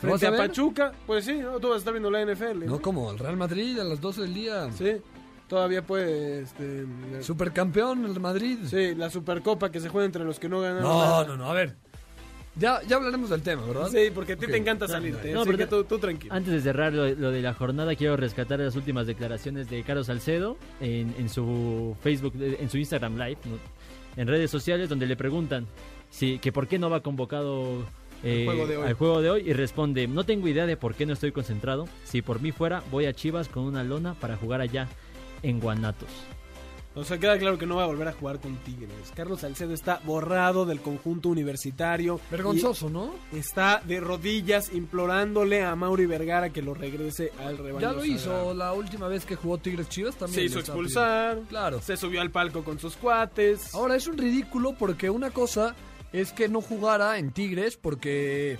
[0.00, 0.36] Frente a?
[0.36, 0.92] Pachuca.
[1.06, 1.58] Pues sí, ¿no?
[1.58, 2.66] tú vas a estar viendo la NFL.
[2.66, 4.70] No como el Real Madrid a las 12 del día.
[4.72, 4.96] Sí.
[5.48, 6.42] Todavía puede.
[6.42, 8.58] Este, la- Supercampeón el Madrid.
[8.66, 10.82] sí, la Supercopa que se juega entre los que no ganan.
[10.82, 11.24] No, nada.
[11.26, 11.76] no, no, a ver.
[12.54, 13.88] Ya, ya hablaremos del tema, ¿verdad?
[13.88, 15.32] Sí, porque a ti te encanta salirte.
[15.32, 16.34] No, así pero que tú, tú tranquilo.
[16.34, 20.06] Antes de cerrar lo, lo de la jornada, quiero rescatar las últimas declaraciones de Carlos
[20.06, 23.38] Salcedo en, en su Facebook, en su Instagram Live.
[24.18, 25.66] En redes sociales, donde le preguntan
[26.10, 27.86] si, que por qué no va convocado
[28.24, 31.12] eh, juego al juego de hoy y responde, no tengo idea de por qué no
[31.12, 31.88] estoy concentrado.
[32.04, 34.88] Si por mí fuera, voy a Chivas con una lona para jugar allá
[35.42, 36.10] en Guanatos.
[36.94, 39.12] O sea, queda claro que no va a volver a jugar con Tigres.
[39.14, 42.20] Carlos Salcedo está borrado del conjunto universitario.
[42.30, 43.14] Vergonzoso, ¿no?
[43.32, 47.80] Está de rodillas implorándole a Mauri Vergara que lo regrese al rebaño.
[47.80, 50.40] Ya lo hizo la última vez que jugó Tigres Chivas también.
[50.40, 51.34] Se hizo expulsar.
[51.34, 51.48] pidiendo.
[51.50, 51.80] Claro.
[51.80, 53.74] Se subió al palco con sus cuates.
[53.74, 55.76] Ahora es un ridículo porque una cosa
[56.12, 58.58] es que no jugara en Tigres porque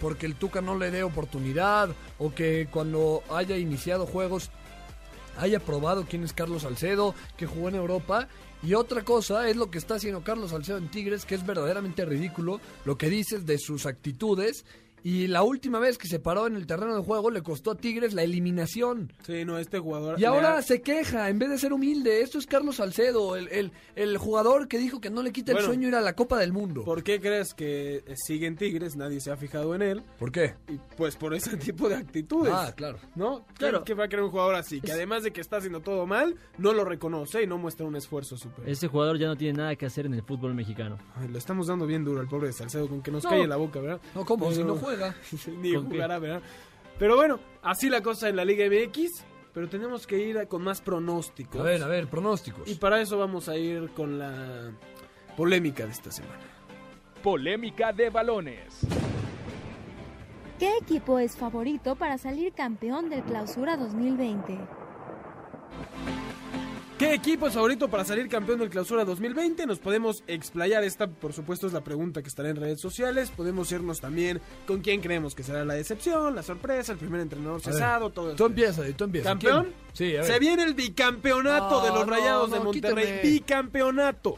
[0.00, 4.50] porque el Tuca no le dé oportunidad o que cuando haya iniciado juegos
[5.40, 8.28] haya probado quién es Carlos Salcedo, que jugó en Europa.
[8.62, 12.04] Y otra cosa es lo que está haciendo Carlos Salcedo en Tigres, que es verdaderamente
[12.04, 14.64] ridículo lo que dices de sus actitudes.
[15.02, 17.74] Y la última vez que se paró en el terreno de juego le costó a
[17.76, 19.12] Tigres la eliminación.
[19.24, 20.20] Sí, no, este jugador.
[20.20, 22.20] Y ahora ha- se queja, en vez de ser humilde.
[22.22, 25.60] Esto es Carlos Salcedo, el, el, el jugador que dijo que no le quita el
[25.64, 26.84] sueño ir a la Copa del Mundo.
[26.84, 28.96] ¿Por, ¿Por qué crees que sigue en Tigres?
[28.96, 30.02] Nadie se ha fijado en él.
[30.32, 30.54] qué?
[30.68, 32.52] Y pues por ese tipo de actitudes.
[32.54, 32.98] Ah, claro.
[33.14, 33.46] ¿No?
[33.56, 33.84] Claro.
[33.84, 34.80] Que va a querer un jugador así?
[34.80, 37.96] Que además de que está haciendo todo mal, no lo reconoce y no muestra un
[37.96, 38.68] esfuerzo súper.
[38.68, 40.98] Ese jugador ya no tiene nada que hacer en el fútbol mexicano.
[41.16, 43.30] Ay, lo estamos dando bien duro al pobre de Salcedo con que nos No.
[43.30, 44.00] calle la boca, ¿verdad?
[44.14, 44.52] No, ¿cómo?
[44.52, 44.89] Si no juega.
[45.60, 46.42] Ni jugará, ¿verdad?
[46.98, 49.24] Pero bueno, así la cosa en la Liga MX,
[49.54, 51.60] pero tenemos que ir con más pronósticos.
[51.60, 52.68] A ver, a ver, pronósticos.
[52.68, 54.72] Y para eso vamos a ir con la
[55.36, 56.40] polémica de esta semana.
[57.22, 58.86] Polémica de balones.
[60.58, 64.58] ¿Qué equipo es favorito para salir campeón del Clausura 2020?
[67.00, 69.64] ¿Qué equipo es favorito para salir campeón del Clausura 2020?
[69.64, 70.84] Nos podemos explayar.
[70.84, 73.30] Esta, por supuesto, es la pregunta que estará en redes sociales.
[73.30, 77.62] Podemos irnos también con quién creemos que será la decepción, la sorpresa, el primer entrenador
[77.62, 78.46] cesado, todo Tú esto.
[78.48, 79.30] empieza, tú empieza.
[79.30, 79.62] ¿Campeón?
[79.62, 79.74] ¿Quién?
[79.94, 80.30] Sí, a ver.
[80.30, 83.04] Se viene el bicampeonato de los no, Rayados de Monterrey.
[83.06, 83.22] quítame.
[83.22, 84.36] Bicampeonato.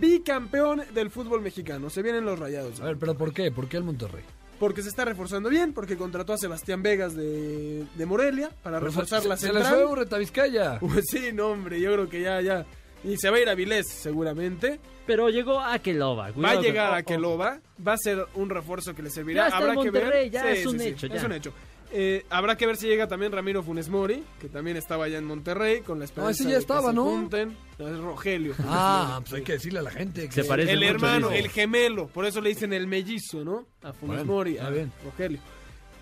[0.00, 1.88] Bicampeón del fútbol mexicano.
[1.88, 2.80] Se vienen los Rayados.
[2.80, 3.52] A ver, pero ¿por qué?
[3.52, 4.24] ¿Por qué el Monterrey?
[4.62, 8.92] Porque se está reforzando bien, porque contrató a Sebastián Vegas de, de Morelia para Pero
[8.92, 9.64] reforzar se- la se central.
[9.64, 10.78] les fue Urreta Vizcaya.
[10.78, 12.64] Pues sí, no, hombre, yo creo que ya, ya.
[13.02, 14.78] Y se va a ir a Vilés, seguramente.
[15.04, 16.28] Pero llegó Akeloba.
[16.28, 17.04] Va cuidado a llegar oh, a oh.
[17.04, 17.58] Keloba.
[17.84, 19.42] Va a ser un refuerzo que le servirá.
[19.42, 20.30] Ya está Habrá en que ver.
[20.30, 21.16] Ya es un hecho, ya.
[21.16, 21.52] Es un hecho.
[21.94, 25.24] Eh, habrá que ver si llega también Ramiro Funes Mori, que también estaba allá en
[25.24, 27.04] Monterrey, con la esperanza ese ya de que estaba, se ¿no?
[27.04, 27.56] junten.
[27.78, 28.54] No, es Rogelio.
[28.54, 29.20] Funes Ah, Mori.
[29.24, 32.06] pues hay que decirle a la gente que Se parece el mucho, hermano, el gemelo,
[32.08, 33.66] por eso le dicen el mellizo, ¿no?
[33.82, 34.90] A Funes Bueno, Mori, a bien.
[35.04, 35.38] Rogelio.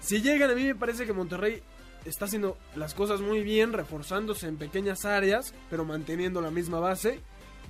[0.00, 1.60] Si llegan, a mí me parece que Monterrey
[2.04, 7.20] está haciendo las cosas muy bien, reforzándose en pequeñas áreas, pero manteniendo la misma base.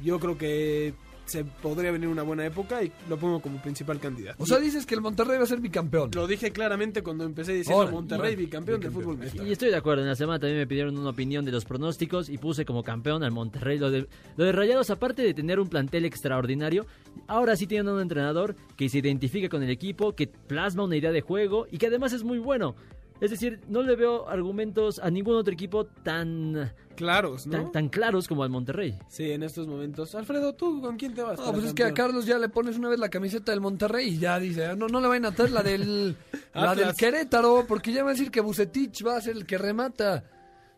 [0.02, 0.94] Yo creo que
[1.30, 4.42] se podría venir una buena época y lo pongo como principal candidato.
[4.42, 6.10] O sea, dices que el Monterrey va a ser bicampeón.
[6.14, 9.48] lo dije claramente cuando empecé diciendo Órale, Monterrey bueno, bicampeón del fútbol mexicano.
[9.48, 12.28] Y estoy de acuerdo, en la semana también me pidieron una opinión de los pronósticos
[12.28, 13.78] y puse como campeón al Monterrey.
[13.78, 16.86] Lo de, lo de Rayados, aparte de tener un plantel extraordinario,
[17.26, 21.12] ahora sí tienen un entrenador que se identifica con el equipo, que plasma una idea
[21.12, 22.74] de juego y que además es muy bueno.
[23.20, 27.52] Es decir, no le veo argumentos a ningún otro equipo tan, Claros, ¿no?
[27.52, 28.98] tan, tan claros como al Monterrey.
[29.08, 30.14] Sí, en estos momentos.
[30.14, 31.38] Alfredo, ¿tú con quién te vas?
[31.38, 31.92] No, pues es que a?
[31.94, 34.86] Carlos ya le pones una vez la camiseta del Monterrey y ya dice, "Ah, no,
[34.88, 36.16] no le vayan a traer la del,
[36.54, 39.58] la del Querétaro, porque ya va a decir que Bucetich va a ser el que
[39.58, 40.24] remata.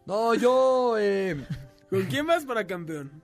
[0.07, 1.47] No, yo eh,
[1.91, 3.23] ¿Con quién vas para campeón?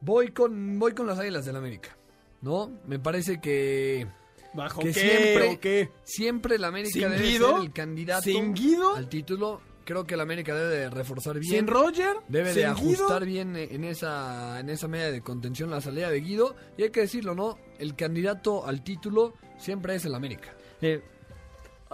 [0.00, 1.96] voy con voy con las Águilas del América.
[2.40, 2.70] ¿No?
[2.86, 4.06] Me parece que
[4.54, 5.90] ¿Bajo que qué siempre o qué?
[6.04, 7.52] siempre el América ¿Sin debe Guido?
[7.56, 8.94] ser el candidato ¿Sin Guido?
[8.96, 9.60] al título.
[9.84, 11.52] Creo que el América debe de reforzar bien.
[11.56, 12.16] ¿Sin Roger?
[12.28, 13.52] Debe de ¿Sin ajustar Guido?
[13.52, 16.56] bien en esa, en esa media de contención la salida de Guido.
[16.78, 17.58] Y hay que decirlo, ¿no?
[17.78, 20.54] El candidato al título siempre es el América.
[20.80, 21.02] Eh,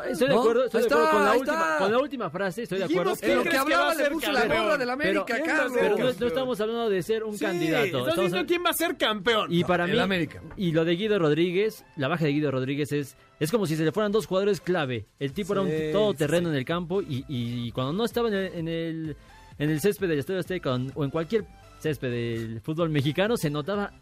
[0.03, 0.41] estoy de ¿No?
[0.41, 3.21] acuerdo, estoy de acuerdo con, la última, con la última frase, estoy de Dijimos acuerdo.
[3.21, 5.73] que Pero, lo que hablaba le puso la gorra del América, Pero- Carlos.
[5.79, 7.85] pero no, no estamos hablando de ser un Sí, candidato.
[7.87, 9.47] Estás estamos diciendo hab- quién va a ser campeón.
[9.53, 10.43] Y para el mí, América.
[10.57, 13.85] y lo de Guido Rodríguez, la baja de Guido Rodríguez es, es como si se
[13.85, 15.07] le fueran dos jugadores clave.
[15.19, 16.53] El tipo era Sí, un todoterreno sí.
[16.53, 19.17] en el campo y, y cuando no estaba en el, en el,
[19.59, 21.45] en el césped del Estadio Azteca o en cualquier
[21.79, 23.93] césped del fútbol mexicano, se notaba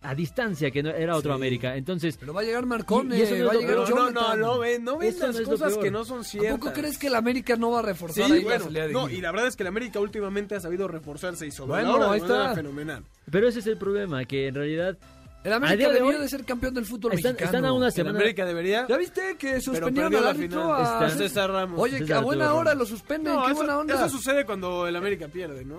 [0.00, 1.36] a, distancia que no era otro Sí.
[1.36, 1.76] América.
[1.76, 3.90] Entonces, Pero va a llegar Marcone, Y- y eso no va a llegar peor.
[3.90, 6.58] no, no, no, no ven, no ven las no cosas que no son ¿A ciertas.
[6.58, 9.08] poco crees que el América no va a reforzar Sí, ahí la bueno, de no,
[9.08, 11.94] y la verdad es que el América últimamente ha sabido reforzarse y sobre Bueno, la
[11.96, 12.54] hora de ahí manera está.
[12.54, 13.04] fenomenal.
[13.30, 14.96] pero ese es el problema, que en realidad
[15.44, 17.46] El a América día de hoy de ser campeón del fútbol están, mexicano.
[17.58, 18.18] están a una El semana...
[18.18, 21.80] América debería, ¿Ya viste que suspendieron al la árbitro a César Ramos.
[21.80, 22.88] Oye, que César a buena hora Ramos.
[22.90, 23.94] lo suspenden, No, qué eso, buena onda.
[23.94, 25.76] eso sucede cuando el América pierde, ¿no?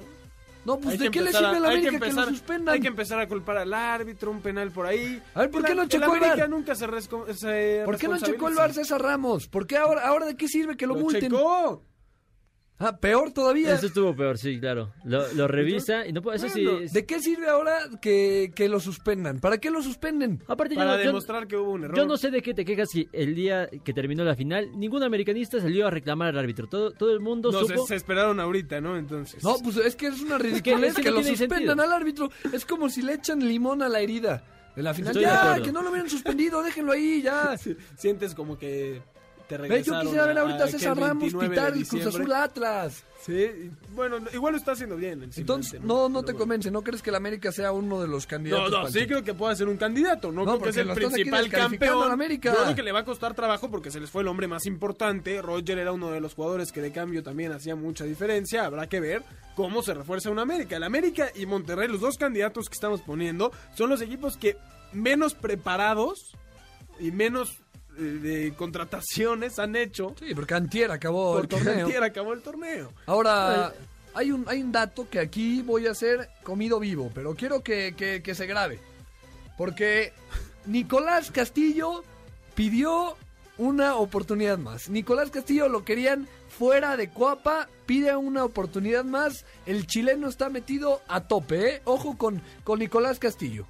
[0.65, 2.29] No, pues Hay ¿de que qué le sirve a- a la América que, empezar- lo
[2.31, 2.75] suspendan?
[2.75, 5.21] Hay que empezar a culpar al árbitro, un penal por ahí.
[5.33, 6.85] A ver, ¿por qué no checó el América nunca se,
[7.35, 8.55] se ¿Por qué no checó el.
[8.55, 9.47] VAR César Ramos?
[9.47, 11.21] ¿Por qué ahora, ahora de qué sirve que lo, Lo multen?
[11.31, 11.83] checó.
[12.81, 13.73] Ah, peor todavía.
[13.75, 14.93] Eso estuvo peor, sí, claro.
[15.03, 16.37] Lo, lo revisa y no puede...
[16.37, 16.65] Eso sí...
[16.65, 19.39] Es- ¿De qué sirve ahora que, que lo suspendan?
[19.41, 20.41] ¿Para qué lo suspenden?
[20.47, 21.97] Aparte, Para yo- demostrar que hubo un error.
[21.97, 25.03] Yo no sé de qué te quejas si el día que terminó la final ningún
[25.03, 26.67] americanista salió a reclamar al árbitro.
[26.67, 27.85] Todo, todo el mundo No, se, supo.
[27.87, 28.95] se esperaron ahorita, ¿no?
[28.97, 29.43] Entonces.
[29.43, 31.83] No, pues es que es una que- ridiculez es que que, no lo suspendan sentido.
[31.83, 32.29] al árbitro.
[32.53, 34.41] Es como si le echan limón a la herida
[34.75, 35.09] de la final.
[35.11, 37.57] Estoy ya, que no lo hubieran suspendido, déjenlo ahí, ya.
[37.97, 39.01] Sientes como que
[39.49, 40.01] te regresaron.
[40.01, 42.05] yo quisiera ver ahorita a César Ramos 29 de pitar el Cruz.
[42.05, 43.03] Azul Atlas.
[43.25, 45.29] Sí, bueno, igual lo está haciendo bien.
[45.35, 46.39] Entonces, no, no te bueno.
[46.39, 48.71] convence, ¿no crees que el América sea uno de los candidatos?
[48.71, 50.31] No, no, sí creo que puede ser un candidato.
[50.31, 52.12] No, No, creo que porque es el principal campeón.
[52.12, 52.53] América.
[52.53, 54.65] Yo creo que le va a costar trabajo porque se les fue el hombre más
[54.67, 55.41] importante.
[55.41, 58.65] Roger era uno de los jugadores que de cambio también hacía mucha diferencia.
[58.65, 59.23] Habrá que ver
[59.55, 60.77] cómo se refuerza un América.
[60.77, 64.55] El América y Monterrey, los dos candidatos que estamos poniendo, son los equipos que
[64.93, 66.35] menos preparados
[66.99, 67.57] y menos
[67.99, 70.15] de contrataciones han hecho.
[70.19, 71.85] Sí, porque Antier acabó porque el torneo.
[71.85, 72.93] antier acabó el torneo.
[73.05, 73.73] Ahora,
[74.13, 77.93] hay un, hay un dato que aquí voy a hacer comido vivo, pero quiero que,
[77.97, 78.79] que- que se grabe.
[79.57, 80.13] Porque
[80.65, 82.03] Nicolás Castillo
[82.55, 83.15] pidió
[83.57, 84.89] una oportunidad más.
[84.89, 89.45] Nicolás Castillo lo querían fuera de Cuapa, pide una oportunidad más.
[89.65, 91.81] El chileno está metido a tope, ¿eh?
[91.85, 93.65] Ojo con, con Nicolás Castillo.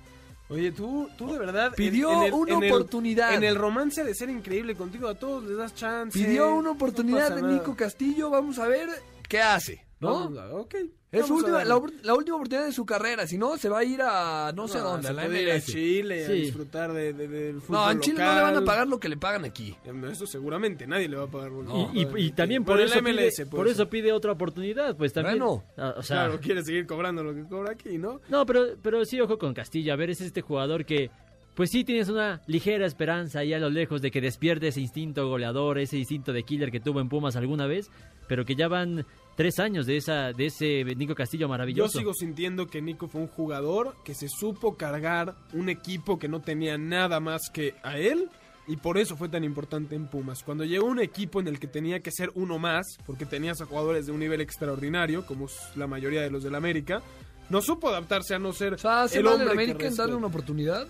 [0.50, 1.72] Oye, tú, tú de verdad...
[1.76, 3.34] Pidió en- en el- una en el- oportunidad.
[3.36, 6.18] En el romance de ser increíble contigo, a todos les das chance.
[6.18, 7.42] Pidió una oportunidad de.
[7.44, 8.90] Nico Castillo, vamos a ver
[9.28, 10.40] qué hace, ¿no?
[10.40, 10.76] A- ok.
[11.12, 11.76] Es su a última, la,
[12.14, 14.92] última oportunidad de su carrera, si no, se va a ir a no sé No,
[14.92, 15.66] dónde, a la puede ir a MLS.
[15.72, 16.34] Chile a Sí.
[16.34, 19.10] disfrutar de, de- del fútbol No, en Chile no le van a pagar lo que
[19.10, 19.76] le pagan aquí.
[20.12, 21.50] Eso seguramente, nadie le va a pagar.
[21.50, 25.12] que Y, y- también por Bueno, eso, MLS, pide, por eso pide otra oportunidad, pues
[25.12, 25.40] también.
[25.40, 25.64] Bueno.
[25.78, 28.22] Ah, o sea, Claro, quiere seguir cobrando lo que cobra aquí, ¿no?
[28.30, 29.92] No, pero, pero sí, ojo con Castillo.
[29.94, 31.10] A ver, es este jugador que,
[31.56, 35.28] pues sí, tienes una ligera esperanza ahí a lo lejos de que despierte ese instinto
[35.28, 37.90] goleador, ese instinto de killer que tuvo en Pumas alguna vez,
[38.28, 39.08] pero que ya van
[39.40, 41.98] tres años de esa de ese Nico Castillo Yo maravilloso.
[41.98, 46.42] sigo sintiendo que Nico fue un jugador que se supo cargar un equipo que no
[46.42, 48.30] tenía nada más que a él
[48.68, 50.44] y por eso fue tan importante en Pumas.
[50.44, 53.66] Cuando llegó un equipo en el que tenía que ser uno más, porque tenías a
[53.66, 55.48] jugadores de un nivel extraordinario, como
[55.78, 57.02] la mayoría de los del América,
[57.50, 60.16] no supo adaptarse a no ser O sea, ¿hace el hombre que América en darle
[60.16, 60.86] una oportunidad?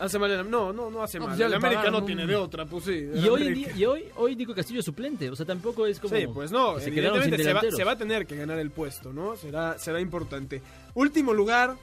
[0.00, 1.32] Hace mal en- No, no, no hace No, mal.
[1.32, 2.90] pues ya el América no un- tiene de otra, pues sí.
[2.92, 6.00] el Y hoy, América- y hoy, hoy Nico Castillo es suplente, o sea, tampoco es
[6.00, 6.16] como...
[6.16, 7.76] Sí, pues no, se evidentemente se va, delanteros.
[7.76, 9.36] se va a tener que ganar el puesto, ¿no?
[9.36, 10.62] Será, será importante.
[10.94, 11.76] Último lugar,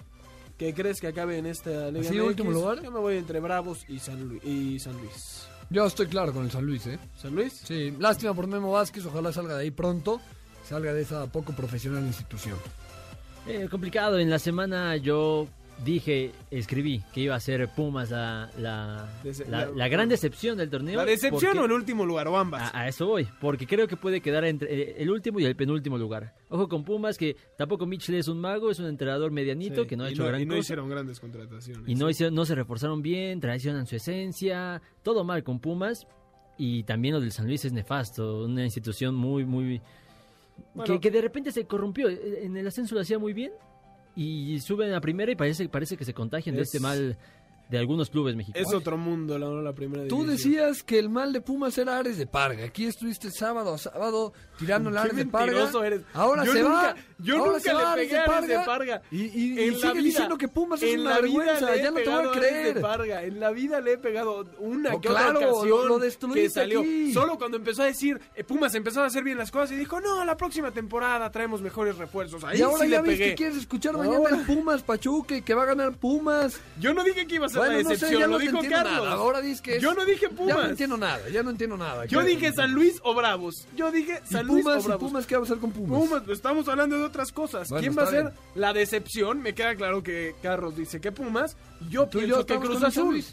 [0.57, 2.27] ¿qué crees que acabe en esta Liga ¿Así, MX?
[2.27, 2.81] último lugar?
[2.83, 5.47] Yo me voy entre Bravos y San, Luis, y San Luis.
[5.69, 6.97] Yo estoy claro con el San Luis, ¿eh?
[7.21, 7.53] ¿San Luis?
[7.65, 10.19] Sí, lástima por Memo Vázquez, ojalá salga de ahí pronto,
[10.67, 12.57] salga de esa poco profesional institución.
[13.45, 15.47] Eh, complicado, en la semana yo
[15.85, 20.57] dije, escribí que iba a ser Pumas la, la, Dece- la, la- la gran decepción
[20.57, 20.97] del torneo.
[20.97, 22.27] ¿La decepción porque- o el último lugar?
[22.27, 22.73] O ambas.
[22.73, 25.55] A, a eso voy, porque creo que puede quedar entre eh, el último y el
[25.55, 26.33] penúltimo lugar.
[26.49, 29.95] Ojo con Pumas, que tampoco Mitchell es un mago, es un entrenador medianito Sí, que
[29.97, 30.59] no ha hecho gran y no cosa.
[30.61, 31.83] hicieron grandes contrataciones.
[31.87, 36.07] y no, hicieron- no se reforzaron bien, traicionan su esencia, todo mal con Pumas.
[36.57, 39.79] Y también lo del San Luis es nefasto, una institución muy, muy...
[40.73, 40.91] Bueno.
[40.95, 42.09] que, que de repente se corrompió.
[42.09, 43.51] Eh, En el ascenso lo hacía muy bien
[44.17, 47.17] y suben a primera y parece, parece que se contagian de Es- este mal
[47.69, 48.67] de algunos clubes mexicanos.
[48.69, 50.53] Es otro mundo la, la primera Tú división.
[50.53, 52.65] decías que el mal de Pumas era Ares de Parga.
[52.65, 55.69] Aquí estuviste sábado a sábado tirando el Ares de Parga.
[55.85, 56.01] eres.
[56.13, 56.95] Ahora Yo se nunca- va.
[57.19, 59.01] yo ahora nunca se va le Ares pegué a Ares de Parga.
[59.11, 61.75] Y, y- y En la sigue vida- diciendo que Pumas es una vergüenza.
[61.75, 62.81] Ya no te voy a Ares de creer.
[62.81, 63.23] Parga.
[63.23, 66.49] En la vida le he pegado una No, que claro, otra ocasión lo- lo que
[66.49, 66.79] salió.
[66.81, 67.13] aquí.
[67.13, 69.99] Solo cuando empezó a decir, eh, Pumas empezó a hacer bien las cosas y dijo,
[69.99, 72.43] no, la próxima temporada traemos mejores refuerzos.
[72.43, 73.29] Ahí y ahora sí ya le ves pegué.
[73.31, 76.59] que quieres escuchar mañana el Pumas Pachuca y que va a ganar Pumas.
[76.79, 78.37] Yo no dije que iba a ser Bueno, la no sé, decepción, ya lo no
[78.37, 78.93] te dijo Carlos.
[79.03, 79.11] nada.
[79.13, 80.55] Ahora dices que es- Yo no dije Ya Pumas.
[80.57, 82.05] no entiendo nada, ya no entiendo nada.
[82.05, 83.67] Yo ¿Qué- dije San Luis o Bravos.
[83.75, 85.03] Yo dije ¿Y San Luis Pumas, o ¿Y Bravos.
[85.09, 85.99] Pumas qué va a pasar con Pumas?
[85.99, 87.69] Pumas, estamos hablando de otras cosas.
[87.69, 88.33] Bueno, ¿Quién va a ser bien.
[88.55, 89.41] la decepción?
[89.41, 91.57] Me queda claro que Carlos dice que Pumas.
[91.89, 93.23] Yo y pienso que Cruz Azul.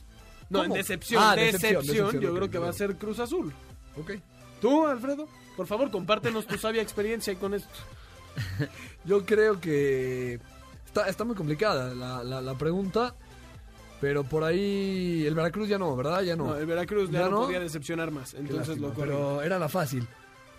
[0.51, 3.53] No, en decepción, Ah, decepción, decepción, decepción, yo creo que va a ser Cruz Azul.
[3.97, 4.13] Ok.
[4.61, 5.27] ¿Tú, Alfredo?
[5.57, 7.69] Por favor, compártenos tu sabia experiencia con esto.
[9.05, 10.41] Yo creo que
[10.87, 13.15] está, está muy complicada la, la, la pregunta,
[14.05, 16.21] pero por ahí el Veracruz ya no, ¿verdad?
[16.21, 16.49] Ya no.
[16.49, 17.43] No, el Veracruz ya, ¿Ya no, no?
[17.47, 18.35] podía decepcionar más.
[18.35, 19.13] Entonces lástima, lo corrió.
[19.15, 20.07] pero era la fácil.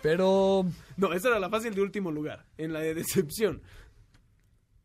[0.02, 2.44] Pero No, esa era la fácil de último lugar.
[2.58, 3.62] En la de decepción.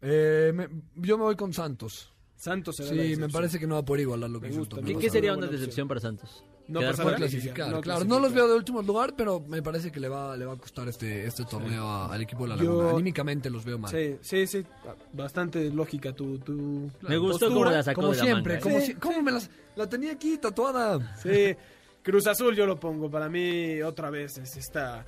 [0.02, 2.13] eh, me- yo me voy con Santos.
[2.41, 3.19] Santos la Sí, decepción.
[3.21, 5.45] me parece que no va por igualar lo que Me gusta, torneo ¿Qué, sería una
[5.45, 5.60] opción.
[5.62, 6.43] decepción para Santos?
[6.67, 7.25] No ¿Quedar pasar Para a fuera?
[7.25, 8.06] la clasificar, no claro.
[8.06, 10.58] No los veo de último lugar, pero me parece que le va, le va a
[10.58, 12.89] costar este, este torneo a- al equipo de la Yo- Laguna.
[12.93, 13.91] Anímicamente los veo mal.
[13.91, 14.65] Sí, sí, sí.
[15.13, 17.54] Bastante lógica tu, tu Me gustó postura.
[17.54, 18.63] cómo la sacó Como de la siempre, manga.
[18.63, 21.15] como Sí, si- ¿cómo me las, la tenía aquí tatuada?
[21.21, 21.56] Sí,
[22.04, 23.12] Cruz Azul yo lo pongo.
[23.12, 25.06] Para mí, otra vez, es esta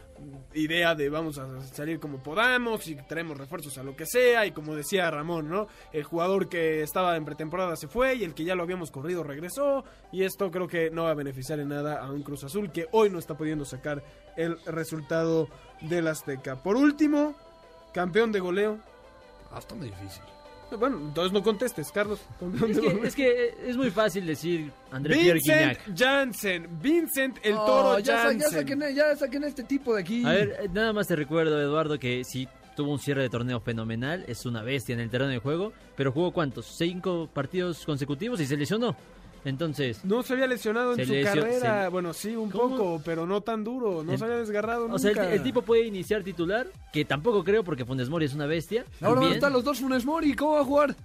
[0.53, 4.45] idea de vamos a salir como podamos y traemos refuerzos a lo que sea.
[4.45, 5.67] Y como decía Ramón, ¿no?
[5.91, 9.23] El jugador que estaba en pretemporada se fue y el que ya lo habíamos corrido
[9.23, 9.83] regresó.
[10.11, 12.87] Y esto creo que no va a beneficiar en nada a un Cruz Azul que
[12.91, 14.03] hoy no está pudiendo sacar
[14.35, 15.47] el resultado
[15.81, 16.61] del Azteca.
[16.61, 17.35] Por último,
[17.93, 18.79] campeón de goleo.
[19.51, 20.23] Ah, está muy difícil.
[20.77, 22.19] Bueno, entonces no contestes, Carlos.
[22.69, 25.97] Es que, es que es muy fácil decir André Pierre Vincent Guignac.
[25.99, 28.51] Janssen, Vincent el Oh, toro ya, sa- ya, Janssen.
[28.51, 30.25] saquen, ya saquen este tipo de aquí.
[30.25, 33.59] A ver, eh, nada más te recuerdo, Eduardo, que sí tuvo un cierre de torneo
[33.59, 36.65] fenomenal, es una bestia en el terreno de juego, pero jugó cuántos?
[36.77, 38.95] Cinco partidos consecutivos y se lesionó.
[39.45, 41.83] Entonces, No se había lesionado en su lesio- carrera.
[41.83, 42.77] se- Bueno, sí, un ¿Cómo?
[42.77, 44.03] poco, pero no tan duro.
[44.03, 47.43] No El- se había desgarrado o sea, el, el tipo puede iniciar titular, que tampoco
[47.43, 48.85] creo porque Funes Mori es una bestia.
[49.01, 49.33] Ahora van a Bien.
[49.33, 50.33] estar los dos Funes Mori.
[50.33, 50.95] ¿Cómo va a jugar?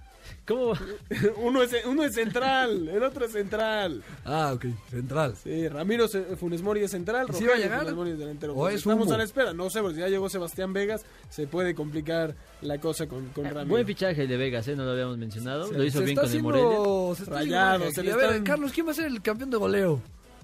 [0.47, 0.73] ¿Cómo?
[1.43, 4.01] uno, es, uno es central, el otro es central.
[4.25, 4.65] Ah, ok.
[4.89, 5.35] Central.
[5.43, 6.07] Sí, Ramiro
[6.37, 7.79] Funes Mori es central, ¿Sí Rogelio va a llegar?
[7.81, 8.53] Funes Mori es delantero.
[8.55, 9.13] ¿O es estamos humo?
[9.13, 9.53] a la espera.
[9.53, 13.45] No sé, porque si ya llegó Sebastián Vegas, se puede complicar la cosa con, con
[13.45, 13.69] Eh, Ramiro.
[13.69, 14.75] Buen fichaje el de Vegas, ¿eh?
[14.75, 15.71] no lo habíamos mencionado.
[15.71, 16.67] lo hizo bien con el Morelia.
[16.69, 17.13] haciendo...
[17.15, 19.49] Se está Rayado, se le A ver, están- Carlos, ¿quién va a ser el campeón
[19.51, 20.01] de goleo?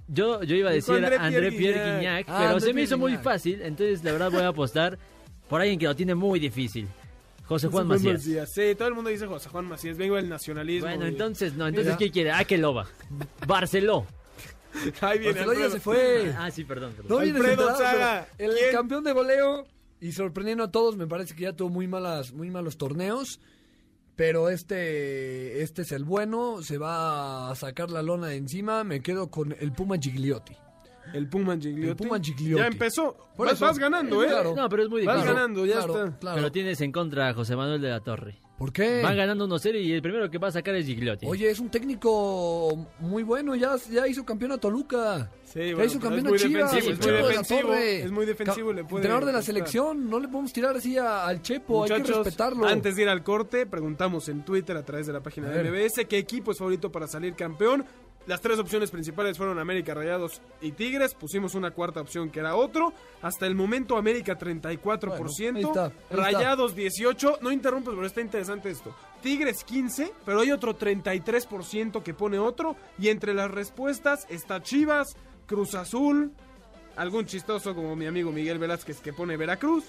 [0.08, 1.98] Yo, yo iba a decir André André, Pierre Pierre Guignac.
[2.00, 4.50] Guignac, Ah, pero André se me Pierre hizo muy fácil, entonces la verdad voy a
[4.50, 5.00] apostar
[5.50, 6.88] por alguien que lo tiene muy difícil.
[7.48, 8.24] José Juan Macías.
[8.52, 9.98] Sí, todo el mundo dice José Juan Macías.
[9.98, 10.88] Vengo del nacionalismo.
[10.88, 11.96] Bueno, y- entonces, no, entonces.
[11.98, 12.32] ¿qué quiere?
[12.32, 12.88] Ah, que loba.
[13.48, 14.06] Barceló.
[15.02, 15.70] Ahí viene ya Alfredo.
[15.72, 16.34] se fue.
[16.38, 16.94] Ah, sí, perdón.
[16.94, 17.10] perdón.
[17.10, 18.72] No Alfredo Saga, El ¿quién?
[18.72, 19.66] campeón de voleo
[20.02, 23.40] y sorprendiendo a todos, me parece que ya tuvo muy malas, muy malos torneos.
[24.18, 28.84] Pero este, este es el bueno, se va a sacar la lona de encima.
[28.86, 30.56] Me quedo con el Puma Gigliotti.
[31.14, 32.04] El Puma Gigliotti.
[32.04, 32.62] El Puma Gigliotti.
[32.62, 33.16] Ya empezó.
[33.36, 33.66] Por Vas, eso.
[33.66, 34.28] vas ganando, ¿eh?
[34.28, 34.54] Claro.
[34.56, 35.36] No, pero es muy Vas difícil.
[35.36, 36.20] ganando, ya claro, está.
[36.20, 36.36] claro.
[36.38, 38.40] Pero tienes en contra a José Manuel de la Torre.
[38.58, 39.02] ¿Por qué?
[39.04, 41.26] Van ganando 1-0 y el primero que va a sacar es Gigliotti.
[41.28, 45.30] Oye, es un técnico muy bueno, ya, ya hizo campeón a Toluca.
[45.44, 46.74] Sí, ya bueno, hizo pero campeón a Chivas.
[46.74, 48.02] es muy defensivo, Torre.
[48.04, 50.98] es muy defensivo, Ca- le puede Entrenador de la selección, no le podemos tirar así
[50.98, 52.66] a- al Chepo, hay que respetarlo.
[52.66, 55.64] antes de ir al corte, preguntamos en Twitter a través de la página A de.
[55.70, 57.84] MBS qué equipo es favorito para salir campeón.
[58.28, 61.14] Las tres opciones principales fueron América, Rayados y Tigres.
[61.14, 62.92] Pusimos una cuarta opción que era otro.
[63.22, 65.26] Hasta el momento América 34%, Bueno,
[65.58, 66.16] ahí está, ahí está.
[66.16, 67.40] Rayados 18.
[67.42, 68.96] No interrumpes, pero está interesante esto.
[69.22, 72.76] Tigres 15, pero hay otro 33% que pone otro.
[72.98, 75.16] Y entre las respuestas está Chivas,
[75.46, 76.32] Cruz Azul,
[76.96, 79.86] algún chistoso como mi amigo Miguel Velázquez que pone Veracruz,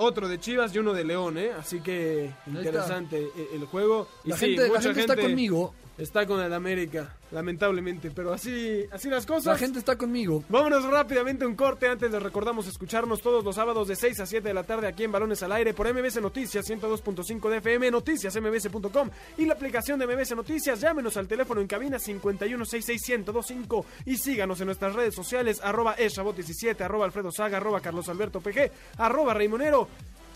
[0.00, 1.52] otro de Chivas y uno de León, ¿eh?
[1.58, 4.08] Así que interesante e- el juego.
[4.24, 5.74] Y La sí, gente- la mucha gente está conmigo.
[5.98, 9.44] Está con el América, lamentablemente, pero así, así las cosas.
[9.52, 10.42] La gente está conmigo.
[10.48, 11.88] Vámonos rápidamente un corte.
[11.88, 15.04] Antes les recordamos escucharnos todos los sábados de 6 a 7 de la tarde aquí
[15.04, 19.98] en Balones al Aire por MBS Noticias 102.5 de FM, noticias mbs.com y la aplicación
[19.98, 20.80] de MBS Noticias.
[20.80, 27.04] Llámenos al teléfono en cabina 5166125 y síganos en nuestras redes sociales arroba eshabot17, arroba
[27.04, 29.86] alfredo saga, arroba carlos alberto pg, arroba raimonero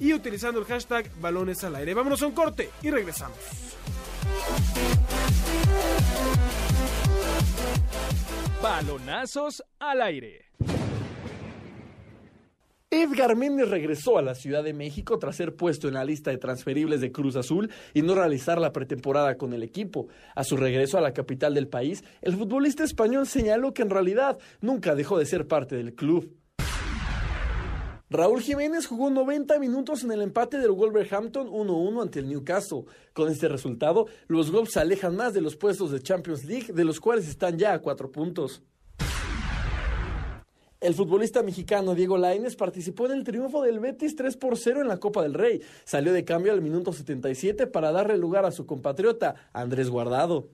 [0.01, 1.95] y utilizando el hashtag Balones al Aire.
[1.95, 3.39] Vámonos a un corte y regresamos.
[8.63, 10.47] Balonazos al aire.
[12.91, 16.39] Edgar Méndez regresó a la Ciudad de México tras ser puesto en la lista de
[16.39, 20.09] transferibles de Cruz Azul y no realizar la pretemporada con el equipo.
[20.35, 24.39] A su regreso a la capital del país, el futbolista español señaló que en realidad
[24.61, 26.35] nunca dejó de ser parte del club.
[28.15, 32.85] Raúl Jiménez jugó 90 minutos en el empate del Wolverhampton 1-1 ante el Newcastle.
[33.13, 36.85] Con este resultado, los Wolves se alejan más de los puestos de Champions League, de
[36.85, 38.63] los cuales están ya a cuatro puntos.
[40.81, 44.87] El futbolista mexicano Diego Lainez participó en el triunfo del Betis 3 por 0 en
[44.87, 45.61] la Copa del Rey.
[45.83, 50.51] Salió de cambio al minuto 77 para darle lugar a su compatriota Andrés Guardado.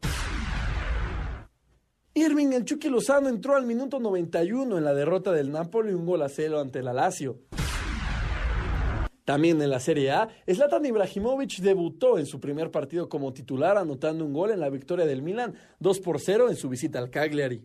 [2.15, 6.23] Irving El Chucky Lozano entró al minuto 91 en la derrota del Napoli un gol
[6.23, 7.39] a cero ante la Lazio.
[9.25, 14.25] También en la Serie A, Zlatan Ibrahimovic debutó en su primer partido como titular anotando
[14.25, 17.63] un gol en la victoria del Milan 2 por 0 en su visita al Cagliari.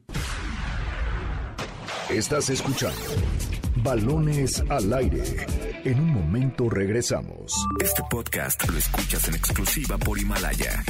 [2.12, 3.02] Estás escuchando
[3.78, 5.24] Balones al aire.
[5.84, 7.52] En un momento regresamos.
[7.84, 10.84] Este podcast lo escuchas en exclusiva por Himalaya.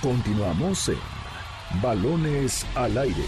[0.00, 1.17] Continuamos en
[1.82, 3.24] Balones al aire.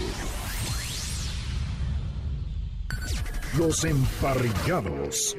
[3.57, 5.37] Los emparrillados.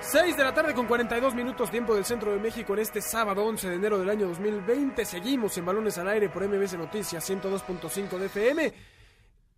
[0.00, 3.44] 6 de la tarde con 42 minutos tiempo del centro de México en este sábado
[3.44, 5.04] 11 de enero del año 2020.
[5.04, 8.72] Seguimos en Balones al Aire por MBS Noticias 102.5 de FM.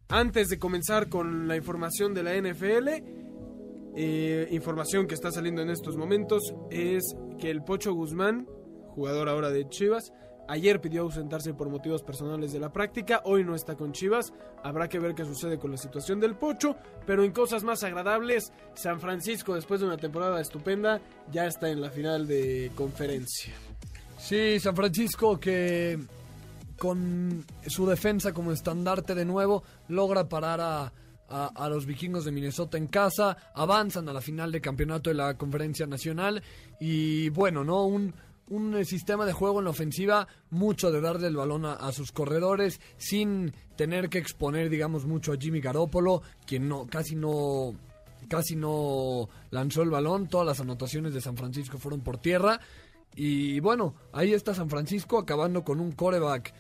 [0.09, 2.89] Antes de comenzar con la información de la NFL,
[3.97, 8.47] eh, información que está saliendo en estos momentos es que el Pocho Guzmán,
[8.95, 10.13] jugador ahora de Chivas,
[10.49, 14.33] ayer pidió ausentarse por motivos personales de la práctica, hoy no está con Chivas,
[14.63, 16.77] habrá que ver qué sucede con la situación del Pocho,
[17.07, 21.01] pero en cosas más agradables, San Francisco después de una temporada estupenda
[21.33, 23.55] ya está en la final de conferencia.
[24.19, 25.99] Sí, San Francisco que
[26.79, 30.93] con su defensa como estandarte de nuevo logra parar a,
[31.29, 35.15] a- a los vikingos de Minnesota en casa, avanzan a la final de campeonato de
[35.15, 36.43] la conferencia nacional
[36.81, 37.85] y bueno, ¿no?
[37.87, 38.15] Un,
[38.49, 41.93] un eh, sistema de juego en la ofensiva, mucho de darle el balón a, a
[41.93, 47.75] sus corredores sin tener que exponer, digamos, mucho a Jimmy Garoppolo, quien no, casi no
[48.29, 52.59] casi no lanzó el balón, todas las anotaciones de San Francisco fueron por tierra.
[53.15, 56.53] Y bueno, ahí está San Francisco acabando con un coreback.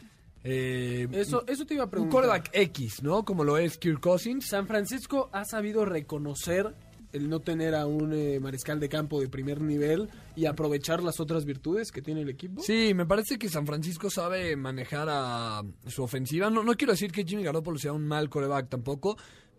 [0.44, 2.12] eh, Eso, eso te iba a un preguntar.
[2.12, 3.24] coreback X, ¿no?
[3.24, 4.46] Como lo es Kirk Cousins.
[4.46, 6.74] San Francisco ha sabido reconocer
[7.14, 11.20] el no tener a un eh, mariscal de campo de primer nivel y aprovechar las
[11.20, 12.62] otras virtudes que tiene el equipo.
[12.62, 16.50] Sí, me parece que San Francisco sabe manejar a su ofensiva.
[16.50, 19.16] No, no quiero decir que Jimmy Garoppolo sea un mal coreback tampoco,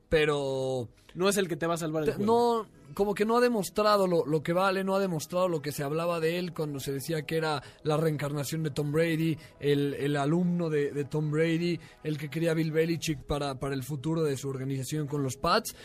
[0.10, 2.64] pero No es el que te va a salvar el te- juego.
[2.64, 5.72] no, como que no ha demostrado lo, lo que vale, no ha demostrado lo que
[5.72, 9.94] se hablaba de él cuando se decía que era la reencarnación de Tom Brady, el,
[9.96, 14.24] el alumno de, de Tom Brady, el que quería Bill Belichick para, para el futuro
[14.24, 15.76] de su organización con los Pats.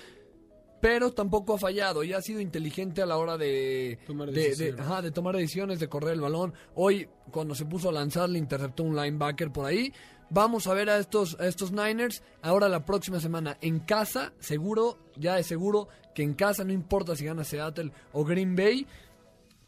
[0.81, 4.49] Pero tampoco ha fallado y ha sido inteligente a la hora de Tomar de- de,
[4.49, 4.81] decisiones.
[4.81, 6.55] ajá, de tomar decisiones, de correr el balón.
[6.75, 9.93] Hoy, cuando se puso a lanzar, le interceptó un linebacker por ahí.
[10.31, 14.97] Vamos a ver a estos, a estos Niners ahora la próxima semana en casa, seguro,
[15.17, 18.87] ya es seguro que en casa no importa si gana Seattle o Green Bay,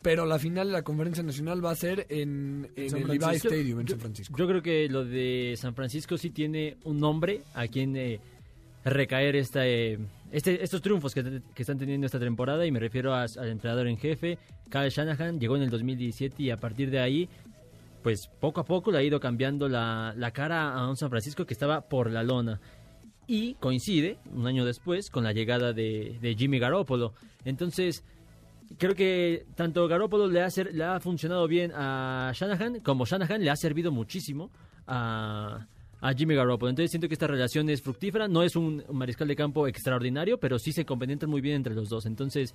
[0.03, 3.49] pero la final de la conferencia nacional va a ser en, el Levi Francisco.
[3.49, 4.35] Stadium en Yo- San Francisco.
[4.39, 8.21] Yo creo que lo de San Francisco sí tiene un nombre a quien eh,
[8.85, 9.99] recaer esta, eh,
[10.33, 13.87] este, estos triunfos que, que están teniendo esta temporada y me refiero a- al entrenador
[13.87, 14.39] en jefe,
[14.71, 17.29] Kyle Shanahan, llegó en el 2017 y a partir de ahí,
[18.03, 21.45] pues poco a poco le ha ido cambiando la, la cara a un San Francisco
[21.47, 22.61] que estaba por la lona.
[23.29, 27.15] Y coincide, un año después, con la llegada de, de Jimmy Garoppolo.
[27.45, 28.05] Entonces,
[28.79, 33.45] creo que tanto Garoppolo le ha, ser- le ha funcionado bien a Shanahan, como Shanahan
[33.45, 34.51] le ha servido muchísimo
[34.89, 35.67] a,
[36.03, 36.69] a Jimmy Garoppolo.
[36.69, 38.29] Entonces siento que esta relación es fructífera.
[38.29, 41.75] No es un, un mariscal de campo extraordinario, pero sí se compenetran muy bien entre
[41.75, 42.05] los dos.
[42.05, 42.55] Entonces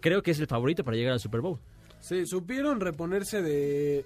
[0.00, 1.58] creo que es el favorito para llegar al Super Bowl.
[2.00, 4.04] Sí, supieron reponerse de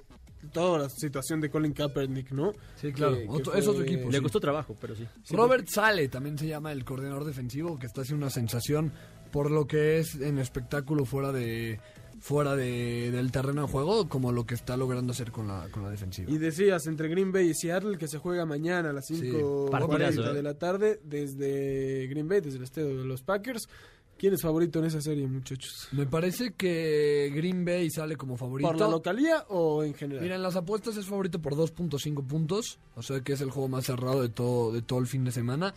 [0.52, 2.52] toda la situación de Colin Kaepernick, ¿no?
[2.76, 3.14] Sí, claro.
[3.16, 4.10] Que- que Otro- fue- es otro equipo.
[4.10, 4.22] Le sí.
[4.22, 5.06] costó trabajo, pero sí.
[5.30, 8.92] Robert Sale también se llama el coordinador defensivo que está haciendo una sensación
[9.32, 11.80] por lo que es en espectáculo fuera de
[12.24, 15.82] fuera de, del terreno de juego como lo que está logrando hacer con la, con
[15.82, 16.30] la defensiva.
[16.30, 19.20] Y decías, entre Green Bay y Seattle, que se juega mañana a las Sí.
[19.20, 20.32] 5.40 Partidazo, ¿eh?
[20.32, 23.68] de la tarde desde Green Bay, desde el estadio de los Packers.
[24.16, 25.86] ¿Quién es favorito en esa serie, muchachos?
[25.92, 28.70] Me parece que Green Bay sale como favorito.
[28.70, 30.22] ¿Por la localía o en general?
[30.22, 33.68] Mira, en las apuestas es favorito por 2.5 puntos, o sea que es el juego
[33.68, 35.74] más cerrado de todo, de todo el fin de semana.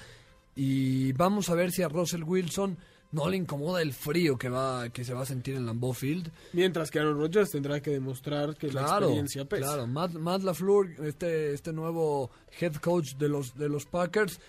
[0.56, 2.78] Y vamos a ver si a Russell Wilson
[3.12, 6.30] no le incomoda el frío que va que se va a sentir en Lambeau Field.
[6.54, 9.62] Mientras que Aaron Rodgers tendrá que demostrar que la Claro, experiencia pesa.
[9.66, 9.88] claro.
[9.88, 12.30] Matt, Matt LaFleur, este, este nuevo
[12.60, 14.40] head coach de los, de los Packers,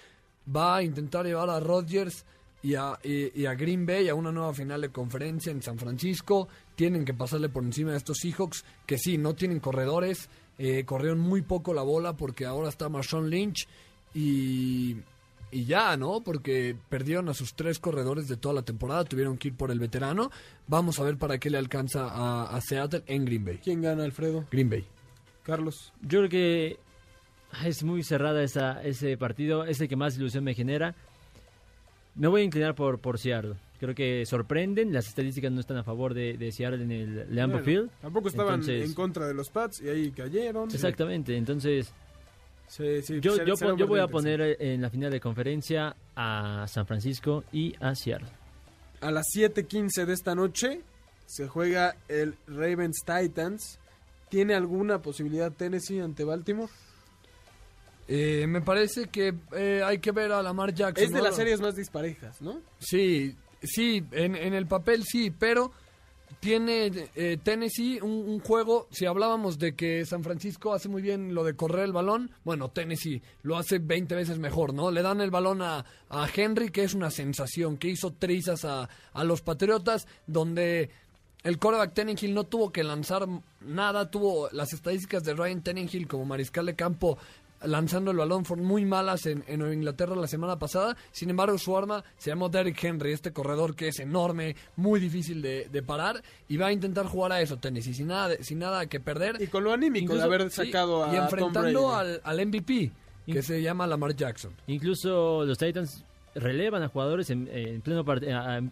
[0.54, 2.24] va a intentar llevar a Rodgers
[2.62, 5.78] y a, y, y a Green Bay a una nueva final de conferencia en San
[5.78, 6.48] Francisco.
[6.74, 10.28] Tienen que pasarle por encima de estos Seahawks, que sí, no tienen corredores,
[10.58, 13.68] eh, corrieron muy poco la bola porque ahora está Marshawn Lynch
[14.14, 14.96] y,
[15.50, 16.20] y ya, ¿no?
[16.22, 19.78] Porque perdieron a sus tres corredores de toda la temporada, tuvieron que ir por el
[19.80, 20.30] veterano.
[20.66, 23.58] Vamos a ver para qué le alcanza a, a Seattle en Green Bay.
[23.62, 24.44] ¿Quién gana, Alfredo?
[24.50, 24.84] Green Bay.
[25.42, 25.92] Carlos.
[26.02, 26.78] Yo creo que
[27.64, 30.94] es muy cerrada esa, ese partido, es el que más ilusión me genera.
[32.14, 33.54] Me voy a inclinar por, por Seattle.
[33.78, 37.62] Creo que sorprenden, las estadísticas no están a favor de, de Seattle en el Lambeau
[37.62, 37.90] Bueno, Field.
[38.02, 40.68] Tampoco estaban Entonces- en contra de los Pats y ahí cayeron.
[40.70, 41.92] Exactamente, entonces
[42.68, 46.86] Sí, sí, yo, yo, yo voy a poner en la final de conferencia a San
[46.86, 48.28] Francisco y a Seattle.
[49.00, 50.82] A las 7:15 de esta noche
[51.26, 53.78] se juega el Ravens Titans.
[54.28, 56.70] ¿Tiene alguna posibilidad Tennessee ante Baltimore?
[58.06, 61.04] Eh, me parece que eh, hay que ver a Lamar Jackson.
[61.04, 61.24] Es de ¿no?
[61.24, 62.60] las series más disparejas, ¿no?
[62.78, 65.72] Sí, sí, en, en el papel sí, pero
[66.40, 71.44] tiene eh, Tennessee un, juego, si hablábamos de que San Francisco hace muy bien lo
[71.44, 74.90] de correr el balón, bueno, Tennessee lo hace 20 veces mejor, ¿no?
[74.90, 78.88] Le dan el balón a, a Henry, que es una sensación, que hizo trizas a,
[79.12, 80.90] a los Patriotas, donde
[81.42, 83.26] el quarterback Tennessee no tuvo que lanzar
[83.60, 87.18] nada, tuvo las estadísticas de Ryan Tennessee como mariscal de campo
[87.64, 90.96] lanzando el balón fueron muy malas en, en Nueva Inglaterra la semana pasada.
[91.10, 95.42] Sin embargo, su arma se llamó Derrick Henry, este corredor que es enorme, muy difícil
[95.42, 98.58] de, de parar, y va a intentar jugar a eso, Tennessee, sin nada, de- sin
[98.58, 99.36] nada que perder.
[99.40, 102.20] Y con lo anímico de Incluso- haber sí, sacado a Y enfrentando Tom Brady.
[102.24, 102.92] al, al MVP,
[103.26, 104.52] que se llama Lamar Jackson.
[104.68, 106.04] Incluso los Titans
[106.34, 108.04] relevan a jugadores en, en pleno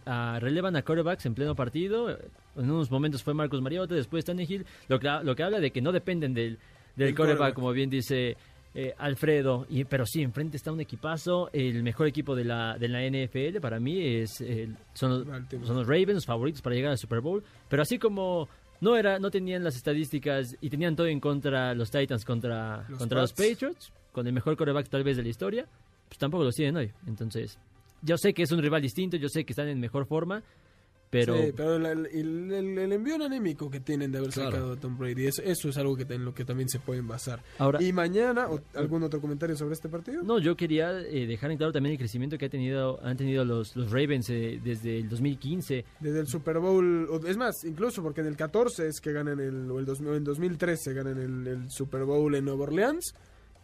[0.06, 2.10] a, relevan a quarterbacks en pleno partido.
[2.10, 5.80] En unos momentos fue Marcos Mariota, después Tannehill, lo que, lo que habla de que
[5.82, 6.58] no dependen del, del
[6.96, 7.54] Del quarterback, quarterback.
[7.54, 8.36] como bien dice
[8.78, 9.66] eh, Alfredo.
[9.70, 13.58] Y, pero sí, enfrente está un equipazo, el mejor equipo de la, de la NFL
[13.60, 17.42] para mí es el- son, los, son los Ravens, favoritos para llegar al Super Bowl.
[17.68, 18.48] Pero así como
[18.82, 22.98] no era no tenían las estadísticas y tenían todo en contra los Titans contra Los
[22.98, 23.32] contra los.
[23.32, 25.66] Patriots, con el mejor quarterback tal vez de la historia,
[26.08, 26.92] pues tampoco los tienen hoy.
[27.06, 27.58] Entonces,
[28.02, 30.42] yo sé que es un rival distinto, yo sé que están en mejor forma,
[31.10, 34.50] pero, Sí, pero el, el, el- el- el envío anímico que tienen de haber Claro.
[34.50, 37.06] sacado a Tom Brady, eso, eso es algo que en lo que también se pueden
[37.06, 37.42] basar.
[37.58, 40.22] ahora ¿Y mañana o- algún otro comentario sobre este partido?
[40.22, 43.44] no, yo quería eh, dejar en claro también el crecimiento que ha tenido han tenido
[43.44, 45.84] los los Ravens eh, desde el 2015.
[46.00, 49.38] Desde el Super Bowl, o- es más, incluso porque en el 14 es que ganan
[49.40, 53.14] el, o el dos- en 2013 ganan el, el Super Bowl en Nueva Orleans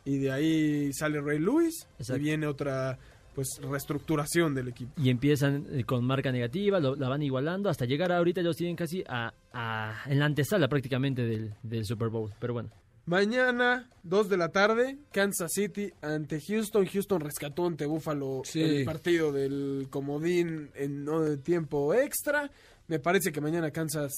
[0.04, 2.20] y de ahí sale Ray Lewis Exacto.
[2.20, 2.98] y viene otra
[3.34, 4.92] pues reestructuración del equipo.
[5.00, 8.76] Y empiezan eh, con marca negativa, lo- la van igualando, hasta llegar ahorita ellos tienen
[8.76, 12.30] casi a, a- en la antesala prácticamente del, del Super Bowl.
[12.38, 12.70] Pero bueno,
[13.04, 16.86] Mañana, 2 de la tarde, Kansas City ante Houston.
[16.86, 18.62] Houston rescató ante Buffalo Sí.
[18.62, 22.48] el partido del comodín en no de tiempo extra.
[22.86, 24.12] Me parece que mañana Kansas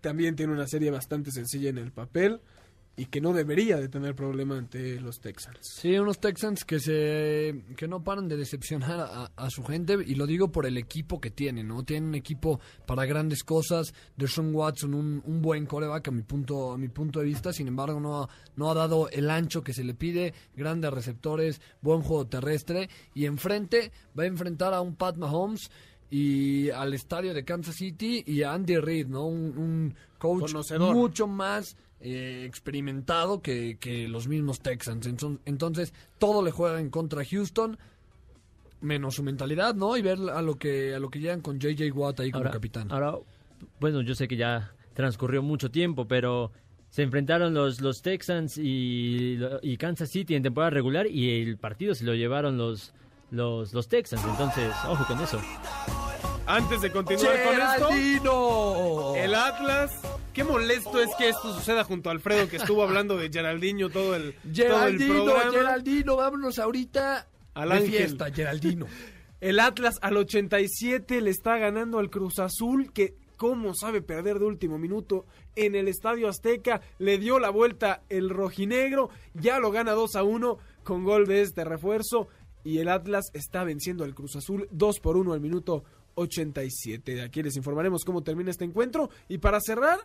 [0.00, 2.40] también tiene una serie bastante sencilla en el papel
[2.98, 5.56] y que no debería de tener problema ante los Texans.
[5.62, 10.16] Sí, unos Texans que se que no paran de decepcionar a, a su gente y
[10.16, 11.84] lo digo por el equipo que tienen, ¿no?
[11.84, 13.94] Tienen un equipo para grandes cosas.
[14.16, 17.68] Deshaun Watson, un, un buen coreback a mi punto a mi punto de vista, sin
[17.68, 22.02] embargo no ha, no ha dado el ancho que se le pide, grandes receptores, buen
[22.02, 25.70] juego terrestre y enfrente va a enfrentar a un Pat Mahomes
[26.10, 29.26] y al estadio de Kansas City y a Andy Reid, ¿no?
[29.26, 30.94] Un, un coach Conocedor.
[30.94, 35.06] mucho más eh, experimentado que, que los mismos Texans.
[35.06, 37.78] Enton- Entonces, todo le juega en contra Houston,
[38.80, 39.96] menos su mentalidad, ¿no?
[39.96, 42.52] Y ver a lo que a lo que llegan con JJ Watt ahí como Ahora,
[42.52, 42.92] capitán.
[42.92, 43.14] ahora,
[43.80, 46.52] bueno, yo sé que ya transcurrió mucho tiempo, pero
[46.90, 51.94] se enfrentaron los, los Texans y, y Kansas City en temporada regular y el partido
[51.94, 52.94] se lo llevaron los,
[53.32, 54.24] los, los Texans.
[54.24, 55.40] Entonces, ojo con eso.
[56.48, 59.14] Antes de continuar con esto, ¡Geraldino!
[59.16, 59.92] el Atlas.
[60.32, 64.16] Qué molesto es que esto suceda junto a Alfredo, que estuvo hablando de Geraldinho todo
[64.16, 65.50] el, todo el Geraldino, programa.
[65.52, 67.90] Geraldino, vámonos ahorita Al de ángel.
[67.90, 68.86] fiesta, Geraldino.
[69.42, 74.46] El Atlas al 87 le está ganando al Cruz Azul, que cómo sabe perder de
[74.46, 76.80] último minuto en el Estadio Azteca.
[76.98, 81.42] Le dio la vuelta el rojinegro, ya lo gana 2 a 1 con gol de
[81.42, 82.28] este refuerzo.
[82.64, 85.84] Y el Atlas está venciendo al Cruz Azul 2 por 1 al minuto
[86.18, 87.14] 87.
[87.14, 89.10] De aquí les informaremos cómo termina este encuentro.
[89.28, 89.98] Y para cerrar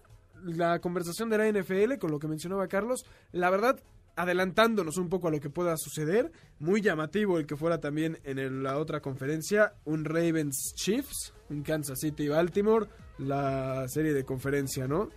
[0.44, 3.82] la conversación de la NFL con lo que mencionaba Carlos, la verdad
[4.16, 8.62] adelantándonos un poco a lo que pueda suceder, muy llamativo el que fuera también en
[8.62, 12.88] la otra conferencia, un Ravens Chiefs, un Kansas City Baltimore,
[13.18, 15.10] la serie de conferencia, ¿no?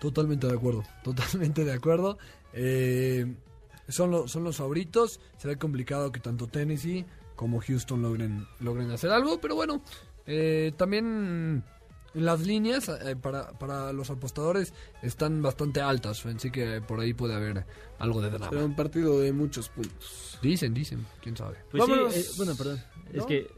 [0.00, 2.18] Totalmente de acuerdo, totalmente de acuerdo.
[2.52, 3.34] Eh,
[3.88, 5.20] son, son los favoritos.
[5.38, 7.06] Será complicado que tanto Tennessee
[7.36, 9.82] como Houston logren, logren hacer algo, pero bueno,
[10.26, 11.64] eh, también
[12.14, 14.72] las líneas eh, para, para los apostadores
[15.02, 17.66] están bastante altas, así que por ahí puede haber
[17.98, 18.64] algo de Será drama.
[18.64, 20.38] un partido de muchos puntos.
[20.40, 21.56] Dicen, dicen, quién sabe.
[21.70, 22.80] Pues sí, eh, bueno, perdón.
[23.12, 23.26] Es ¿No?
[23.26, 23.48] que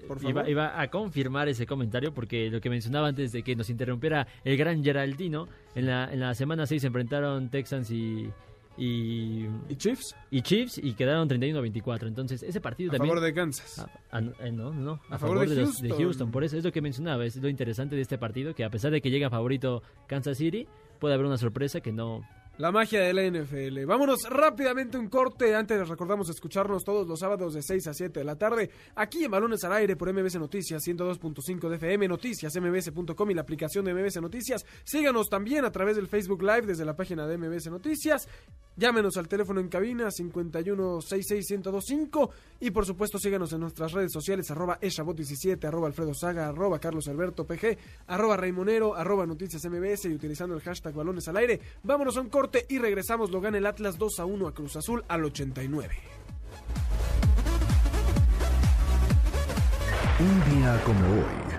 [0.49, 4.57] iba a confirmar ese comentario porque lo que mencionaba antes de que nos interrumpiera el
[4.57, 8.31] gran Geraldino, en la, en la semana 6 se enfrentaron Texans y,
[8.79, 10.15] y, ¿Y Chiefs?
[10.31, 12.07] y Chiefs y quedaron 31-24.
[12.09, 13.15] Entonces, ese partido A también...
[13.15, 13.79] favor de Kansas.
[13.79, 16.05] Ah, ah, no, eh, no, no, a, A favor, favor de de, los- de Houston.
[16.07, 16.31] Houston.
[16.31, 18.91] Por eso es lo que mencionaba, es lo interesante de este partido, que a pesar
[18.93, 20.67] de que llega favorito Kansas City,
[20.99, 22.21] puede haber una sorpresa que no...
[22.59, 23.85] La magia de la NFL.
[23.85, 25.55] Vámonos rápidamente un corte.
[25.55, 28.71] Antes les recordamos escucharnos todos los sábados de 6 a 7 de la tarde.
[28.95, 33.43] Aquí en Balones al Aire por MBS Noticias 102.5 de FM, noticias mbs.com y la
[33.43, 34.65] aplicación de MBS Noticias.
[34.85, 38.27] Síganos también a través del Facebook Live desde la página de MBS Noticias.
[38.77, 44.79] Llámenos al teléfono en cabina 5166125 y por supuesto síganos en nuestras redes sociales arroba
[44.81, 50.55] eshabot17, arroba alfredo saga, arroba carlos alberto pg, arroba raimonero, arroba noticias mbs y utilizando
[50.55, 51.59] el hashtag balones al aire.
[51.83, 53.31] Vámonos a un corte y regresamos.
[53.31, 55.97] Lo gana el Atlas 2 a 1 a Cruz Azul al 89.
[60.19, 61.56] Un día como hoy.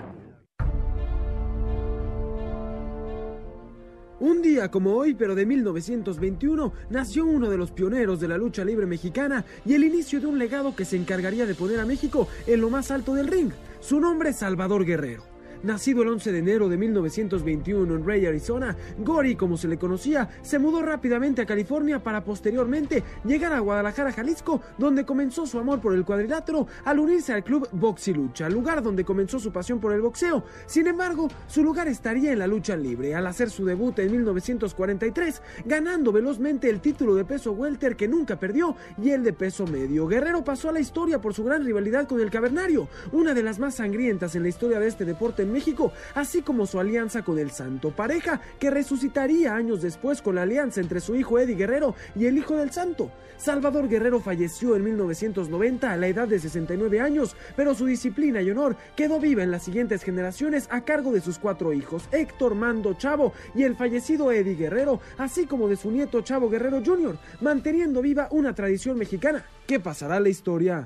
[4.20, 8.64] Un día como hoy, pero de 1921, nació uno de los pioneros de la lucha
[8.64, 12.26] libre mexicana y el inicio de un legado que se encargaría de poner a México
[12.46, 13.52] en lo más alto del ring.
[13.80, 15.37] Su nombre es Salvador Guerrero.
[15.62, 20.28] Nacido el 11 de enero de 1921 en Ray, Arizona, Gori, como se le conocía,
[20.40, 25.80] se mudó rápidamente a California para posteriormente llegar a Guadalajara, Jalisco, donde comenzó su amor
[25.80, 30.00] por el cuadrilátero al unirse al club Boxilucha, lugar donde comenzó su pasión por el
[30.00, 30.44] boxeo.
[30.66, 35.42] Sin embargo, su lugar estaría en la lucha libre al hacer su debut en 1943,
[35.64, 40.06] ganando velozmente el título de peso welter que nunca perdió y el de peso medio.
[40.06, 43.58] Guerrero pasó a la historia por su gran rivalidad con el Cavernario, una de las
[43.58, 47.50] más sangrientas en la historia de este deporte México, así como su alianza con el
[47.50, 52.26] Santo, pareja que resucitaría años después con la alianza entre su hijo Eddie Guerrero y
[52.26, 53.10] el hijo del Santo.
[53.36, 58.50] Salvador Guerrero falleció en 1990 a la edad de 69 años, pero su disciplina y
[58.50, 62.94] honor quedó viva en las siguientes generaciones a cargo de sus cuatro hijos, Héctor Mando
[62.94, 68.02] Chavo y el fallecido Eddie Guerrero, así como de su nieto Chavo Guerrero Jr., manteniendo
[68.02, 69.44] viva una tradición mexicana.
[69.66, 70.84] ¿Qué pasará la historia?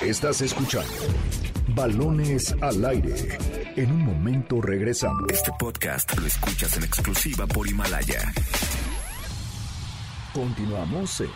[0.00, 0.88] Estás escuchando
[1.74, 3.14] Balones al aire.
[3.76, 5.30] En un momento regresamos.
[5.30, 8.32] Este podcast lo escuchas en exclusiva por Himalaya.
[10.34, 11.30] Continuamos en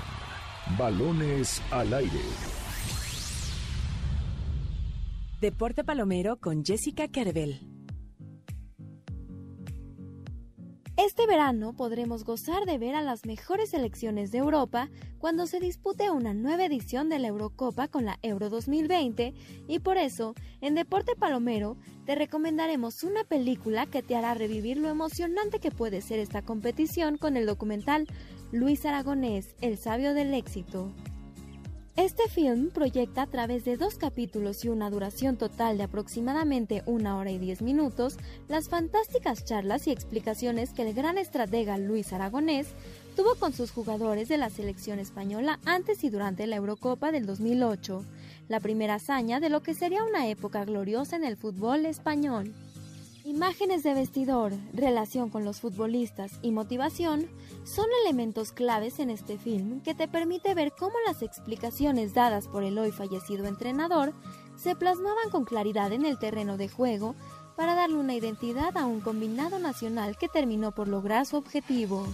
[0.76, 2.20] Balones al aire.
[5.40, 7.73] Deporte Palomero con Jessica Carvel.
[10.96, 14.88] Este verano podremos gozar de ver a las mejores selecciones de Europa
[15.18, 19.34] cuando se dispute una nueva edición de la Eurocopa con la Euro 2020
[19.66, 21.76] y por eso, en Deporte Palomero,
[22.06, 27.18] te recomendaremos una película que te hará revivir lo emocionante que puede ser esta competición
[27.18, 28.06] con el documental
[28.52, 30.92] Luis Aragonés, el sabio del éxito.
[31.96, 37.16] Este film proyecta a través de dos capítulos y una duración total de aproximadamente una
[37.16, 38.16] hora y diez minutos
[38.48, 42.66] las fantásticas charlas y explicaciones que el gran estratega Luis Aragonés
[43.14, 48.04] tuvo con sus jugadores de la selección española antes y durante la Eurocopa del 2008,
[48.48, 52.52] la primera hazaña de lo que sería una época gloriosa en el fútbol español.
[53.26, 57.26] Imágenes de vestidor, relación con los futbolistas y motivación
[57.64, 62.64] son elementos claves en este film que te permite ver cómo las explicaciones dadas por
[62.64, 64.12] el hoy fallecido entrenador
[64.56, 67.14] se plasmaban con claridad en el terreno de juego
[67.56, 72.06] para darle una identidad a un combinado nacional que terminó por lograr su objetivo.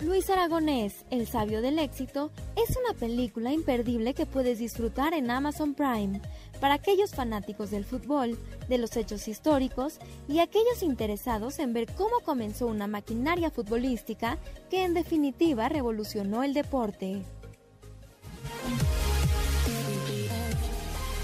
[0.00, 5.74] Luis Aragonés, El sabio del éxito, es una película imperdible que puedes disfrutar en Amazon
[5.74, 6.22] Prime
[6.58, 8.38] para aquellos fanáticos del fútbol,
[8.70, 14.38] de los hechos históricos y aquellos interesados en ver cómo comenzó una maquinaria futbolística
[14.70, 17.22] que en definitiva revolucionó el deporte.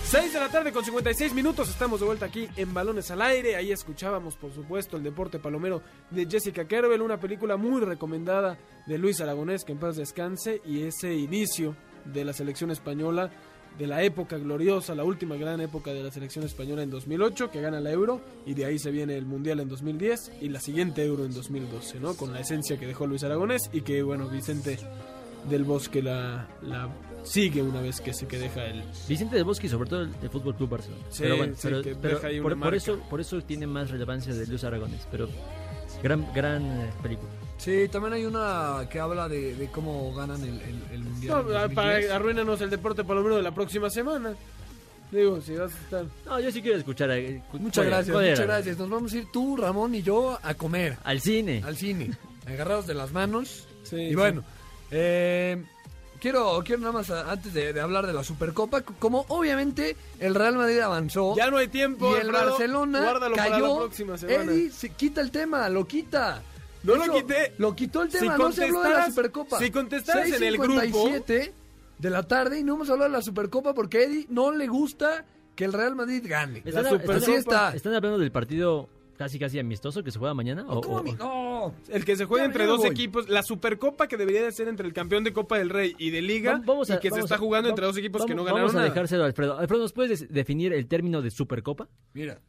[0.08, 3.56] 6 de la tarde con 56 minutos, estamos de vuelta aquí en Balones al Aire.
[3.56, 5.82] Ahí escuchábamos, por supuesto, el deporte palomero
[6.12, 10.82] de Jessica Kerbel, una película muy recomendada de Luis Aragonés, que en paz descanse, y
[10.82, 13.32] ese inicio de la selección española,
[13.76, 17.60] de la época gloriosa, la última gran época de la selección española en 2008, que
[17.60, 21.04] gana la Euro, y de ahí se viene el Mundial en 2010 y la siguiente
[21.04, 22.16] Euro en 2012, ¿no?
[22.16, 24.78] Con la esencia que dejó Luis Aragonés y que, bueno, Vicente
[25.50, 26.88] del Bosque la, la
[27.26, 30.30] sigue una vez que se que deja el Vicente del Bosque y sobre todo el,
[30.30, 31.02] Fútbol Club Barcelona.
[31.10, 33.40] Sí, pero bueno, sí, pero- que pero deja ahí una por, por eso por eso
[33.42, 35.28] tiene más relevancia de Luis Aragones, pero
[36.02, 37.28] gran gran eh, película.
[37.58, 41.34] Sí, también hay una que habla de, de cómo ganan el, el, el Mundial.
[41.44, 41.74] No, en a- 2010.
[41.74, 44.34] para arruínanos el deporte palomero de la próxima semana.
[45.10, 46.04] Digo, si vas a estar.
[46.26, 47.10] No, yo sí quiero escuchar.
[47.12, 48.78] eh, Muchas cuál- gracias, cuál muchas gracias.
[48.78, 50.98] Nos vamos a ir tú, Ramón y yo a comer.
[51.04, 51.62] Al cine.
[51.64, 52.10] Al cine.
[52.46, 53.66] Agarrados de las manos.
[53.84, 54.14] Sí, y sí.
[54.16, 54.42] bueno,
[54.90, 55.64] eh,
[56.20, 60.56] quiero, quiero nada más, antes de, de hablar de la Supercopa, como obviamente el Real
[60.56, 61.34] Madrid avanzó.
[61.36, 62.10] Ya no hay tiempo.
[62.12, 63.68] y el Alfredo, Barcelona Guárdalo para cayó.
[63.68, 64.52] la próxima semana.
[64.52, 66.42] Eddie, se quita el tema, lo quita.
[66.82, 67.54] No lo quité.
[67.58, 69.58] Lo quitó el Si tema, no se habló de la Supercopa.
[69.58, 71.52] si contestaras en el grupo- 6:57
[71.98, 74.66] de la tarde y no hemos hablado de la Supercopa porque a Eddie no le
[74.68, 75.24] gusta
[75.56, 76.62] que el Real Madrid gane.
[76.64, 77.74] ¿Están, La están- Así está.
[77.74, 80.64] ¿Están hablando del partido casi casi amistoso que se juega mañana?
[80.68, 81.74] O- ¿Cómo o- mi- No.
[81.88, 82.88] El que se juega Ya, entre dos voy.
[82.90, 86.10] equipos, la Supercopa que debería de ser entre el campeón de Copa del Rey y
[86.10, 88.44] de Liga, Vam- vamos a- y que se está jugando entre dos equipos que no
[88.44, 89.58] ganaron Vamos a dejárselo a Alfredo.
[89.58, 91.88] Alfredo, ¿nos puedes des- definir el término de Supercopa?
[92.14, 92.40] Mira,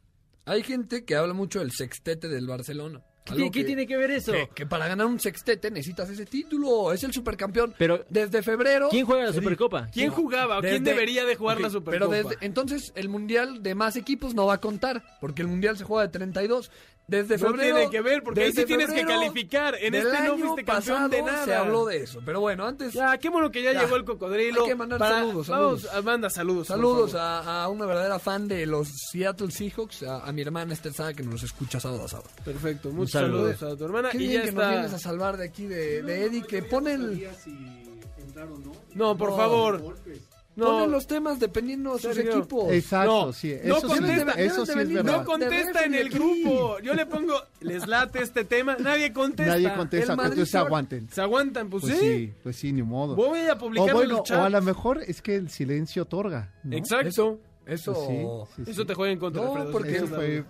[0.44, 3.02] hay gente que habla mucho del sextete del Barcelona.
[3.36, 4.32] ¿Qué, qué que- tiene que ver eso?
[4.32, 6.92] Que, que para ganar un sextete necesitas ese título.
[6.92, 7.74] Es el supercampeón.
[7.78, 8.88] Pero desde febrero.
[8.90, 9.88] ¿quién juega la Supercopa?
[9.92, 10.58] ¿Quién jugaba?
[10.58, 12.10] o ¿Quién Desde- debería de jugar la Supercopa?
[12.10, 15.02] Pero desde, entonces el mundial de más equipos no va a contar.
[15.20, 16.70] Porque el mundial se juega de 32.
[17.08, 17.76] Desde No febrero.
[17.76, 19.74] tiene que ver, porque ahí sí tienes que calificar.
[19.80, 21.44] En este no año fuiste campeón de pasado nada.
[21.46, 22.20] Se habló de eso.
[22.22, 22.92] Pero bueno, antes.
[22.92, 23.82] Ya, qué bueno que ya, Ya.
[23.84, 24.62] llegó el cocodrilo.
[24.64, 26.04] Hay que mandar Para- saludos, Vamos, saludos.
[26.04, 26.66] manda saludos.
[26.66, 30.92] Saludos a, a una verdadera fan de los Seattle Seahawks, a, a mi hermana Esther
[30.92, 32.28] Sada, que nos escucha sábado a sábado.
[32.44, 33.52] Perfecto, muchos saludo.
[33.54, 34.10] saludos a tu hermana.
[34.10, 34.70] Qué y bien ya que nos está.
[34.74, 37.26] vienes a salvar de aquí de, de Eddie, que pone el...
[38.94, 39.36] No, por No.
[39.36, 39.94] favor.
[40.58, 42.38] No, Ponen los temas dependiendo de sus Sergio.
[42.38, 42.72] equipos.
[42.72, 45.18] Exacto, No, sí, no eso sí, contesta, eso sí es no verdad.
[45.18, 46.80] no contesta en el grupo.
[46.80, 48.76] Yo le pongo, les late este tema.
[48.80, 49.52] Nadie contesta.
[49.52, 51.08] Nadie contesta, El entonces se- aguanten.
[51.10, 52.00] Se aguantan, pues, Pues sí.
[52.00, 53.14] sí, pues sí, ni modo.
[53.14, 56.52] Voy a O publicar bueno, los o a lo mejor es que el silencio otorga.
[56.64, 56.76] ¿no?
[56.76, 57.08] Exacto.
[57.08, 57.38] Eso...
[57.64, 57.92] Pues sí,
[58.56, 58.70] sí, sí.
[58.72, 60.44] Eso te juega en contra, No, Alfredo, porque- sin Eso fue-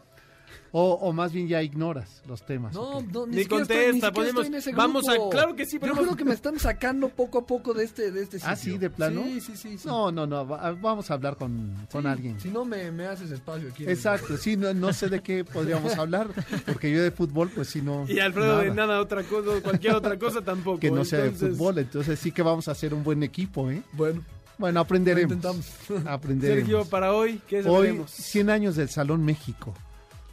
[0.70, 2.74] O, o más bien ya ignoras los temas.
[2.74, 3.04] No, ¿ok?
[3.10, 5.76] no, ni, Ni contesta, estoy, ni ponemos- estoy en ese vamos a- claro que sí,
[5.76, 8.54] Yo ponemos- creo que me están sacando poco a poco de este, de este Ah,
[8.54, 8.72] sitio.
[8.74, 9.22] sí, de plano.
[9.24, 9.78] Sí, sí, sí.
[9.78, 9.88] sí.
[9.88, 12.38] No, no, no, va- vamos a hablar con, con alguien.
[12.38, 13.84] Si no, me, me haces espacio aquí.
[13.84, 16.28] el- Exacto, sí, no, no sé de qué podríamos hablar,
[16.66, 18.04] porque yo de fútbol, pues sí, no.
[18.06, 20.80] Y Alfredo de nada, otra cosa, cualquier otra cosa tampoco.
[20.80, 23.70] Que no sea de Entonces, fútbol, entonces sí que vamos a hacer un buen equipo,
[23.70, 23.82] ¿eh?
[23.94, 24.22] Bueno,
[24.58, 25.32] Bueno, aprenderemos.
[25.32, 25.66] intentamos.
[26.06, 26.68] aprenderemos.
[26.68, 28.10] Sergio, para hoy, ¿qué Hoy, sabremos?
[28.10, 29.72] 100 años del Salón México.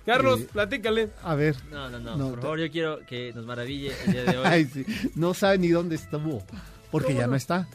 [0.05, 1.09] Carlos, Eh, platícale.
[1.23, 1.55] A ver.
[1.71, 4.43] No, no, no, No, por favor, yo quiero que nos maraville el día de hoy.
[4.45, 4.85] Ay, sí,
[5.15, 6.43] No sabe ni dónde estuvo,
[6.91, 7.67] porque ya no está.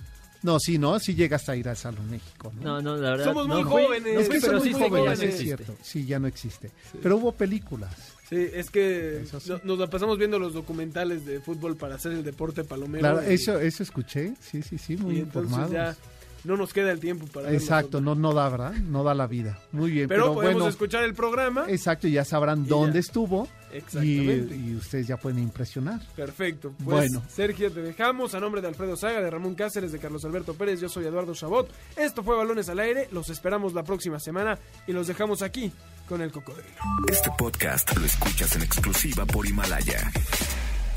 [0.43, 2.51] No, sí, no, sí llegas a ir al Salón México.
[2.57, 2.81] ¿no?
[2.81, 3.25] No, no, la verdad.
[3.27, 4.15] Somos no muy jóvenes.
[4.15, 5.77] no es que sí muy jóvenes, es cierto.
[5.83, 6.71] Sí, ya no existe.
[7.03, 7.95] Pero hubo películas.
[8.29, 9.51] Sí, es que Eso sí.
[9.51, 13.01] no- nos la pasamos viendo los documentales de fútbol para hacer el deporte palomero.
[13.01, 14.33] Claro, y- eso, eso escuché.
[14.41, 15.73] Sí, sí, sí, muy y entonces informados.
[15.73, 15.97] ya
[16.45, 18.73] no nos queda el tiempo para Exacto, no, no da, ¿verdad?
[18.73, 19.59] No da la vida.
[19.73, 20.09] Muy bien.
[20.09, 21.65] Pero, Pero, podemos bueno, escuchar el programa.
[21.69, 23.01] exacto, ya sabrán Y dónde ya.
[23.01, 23.49] estuvo.
[23.73, 24.57] Y, Exactamente.
[24.57, 26.01] y ustedes ya pueden impresionar.
[26.17, 26.73] Perfecto.
[26.85, 27.23] Pues, Bueno.
[27.29, 28.35] Sergio, te dejamos.
[28.35, 31.35] A nombre de Alfredo Saga, de Ramón Cáceres, de Carlos Alberto Pérez, yo soy Eduardo
[31.35, 31.71] Chabot.
[31.97, 33.09] Esto fue Balones al Aire.
[33.13, 35.71] Los esperamos la próxima semana y los dejamos aquí
[36.09, 36.75] con el cocodrilo.
[37.09, 40.11] Este podcast lo escuchas en exclusiva por Himalaya.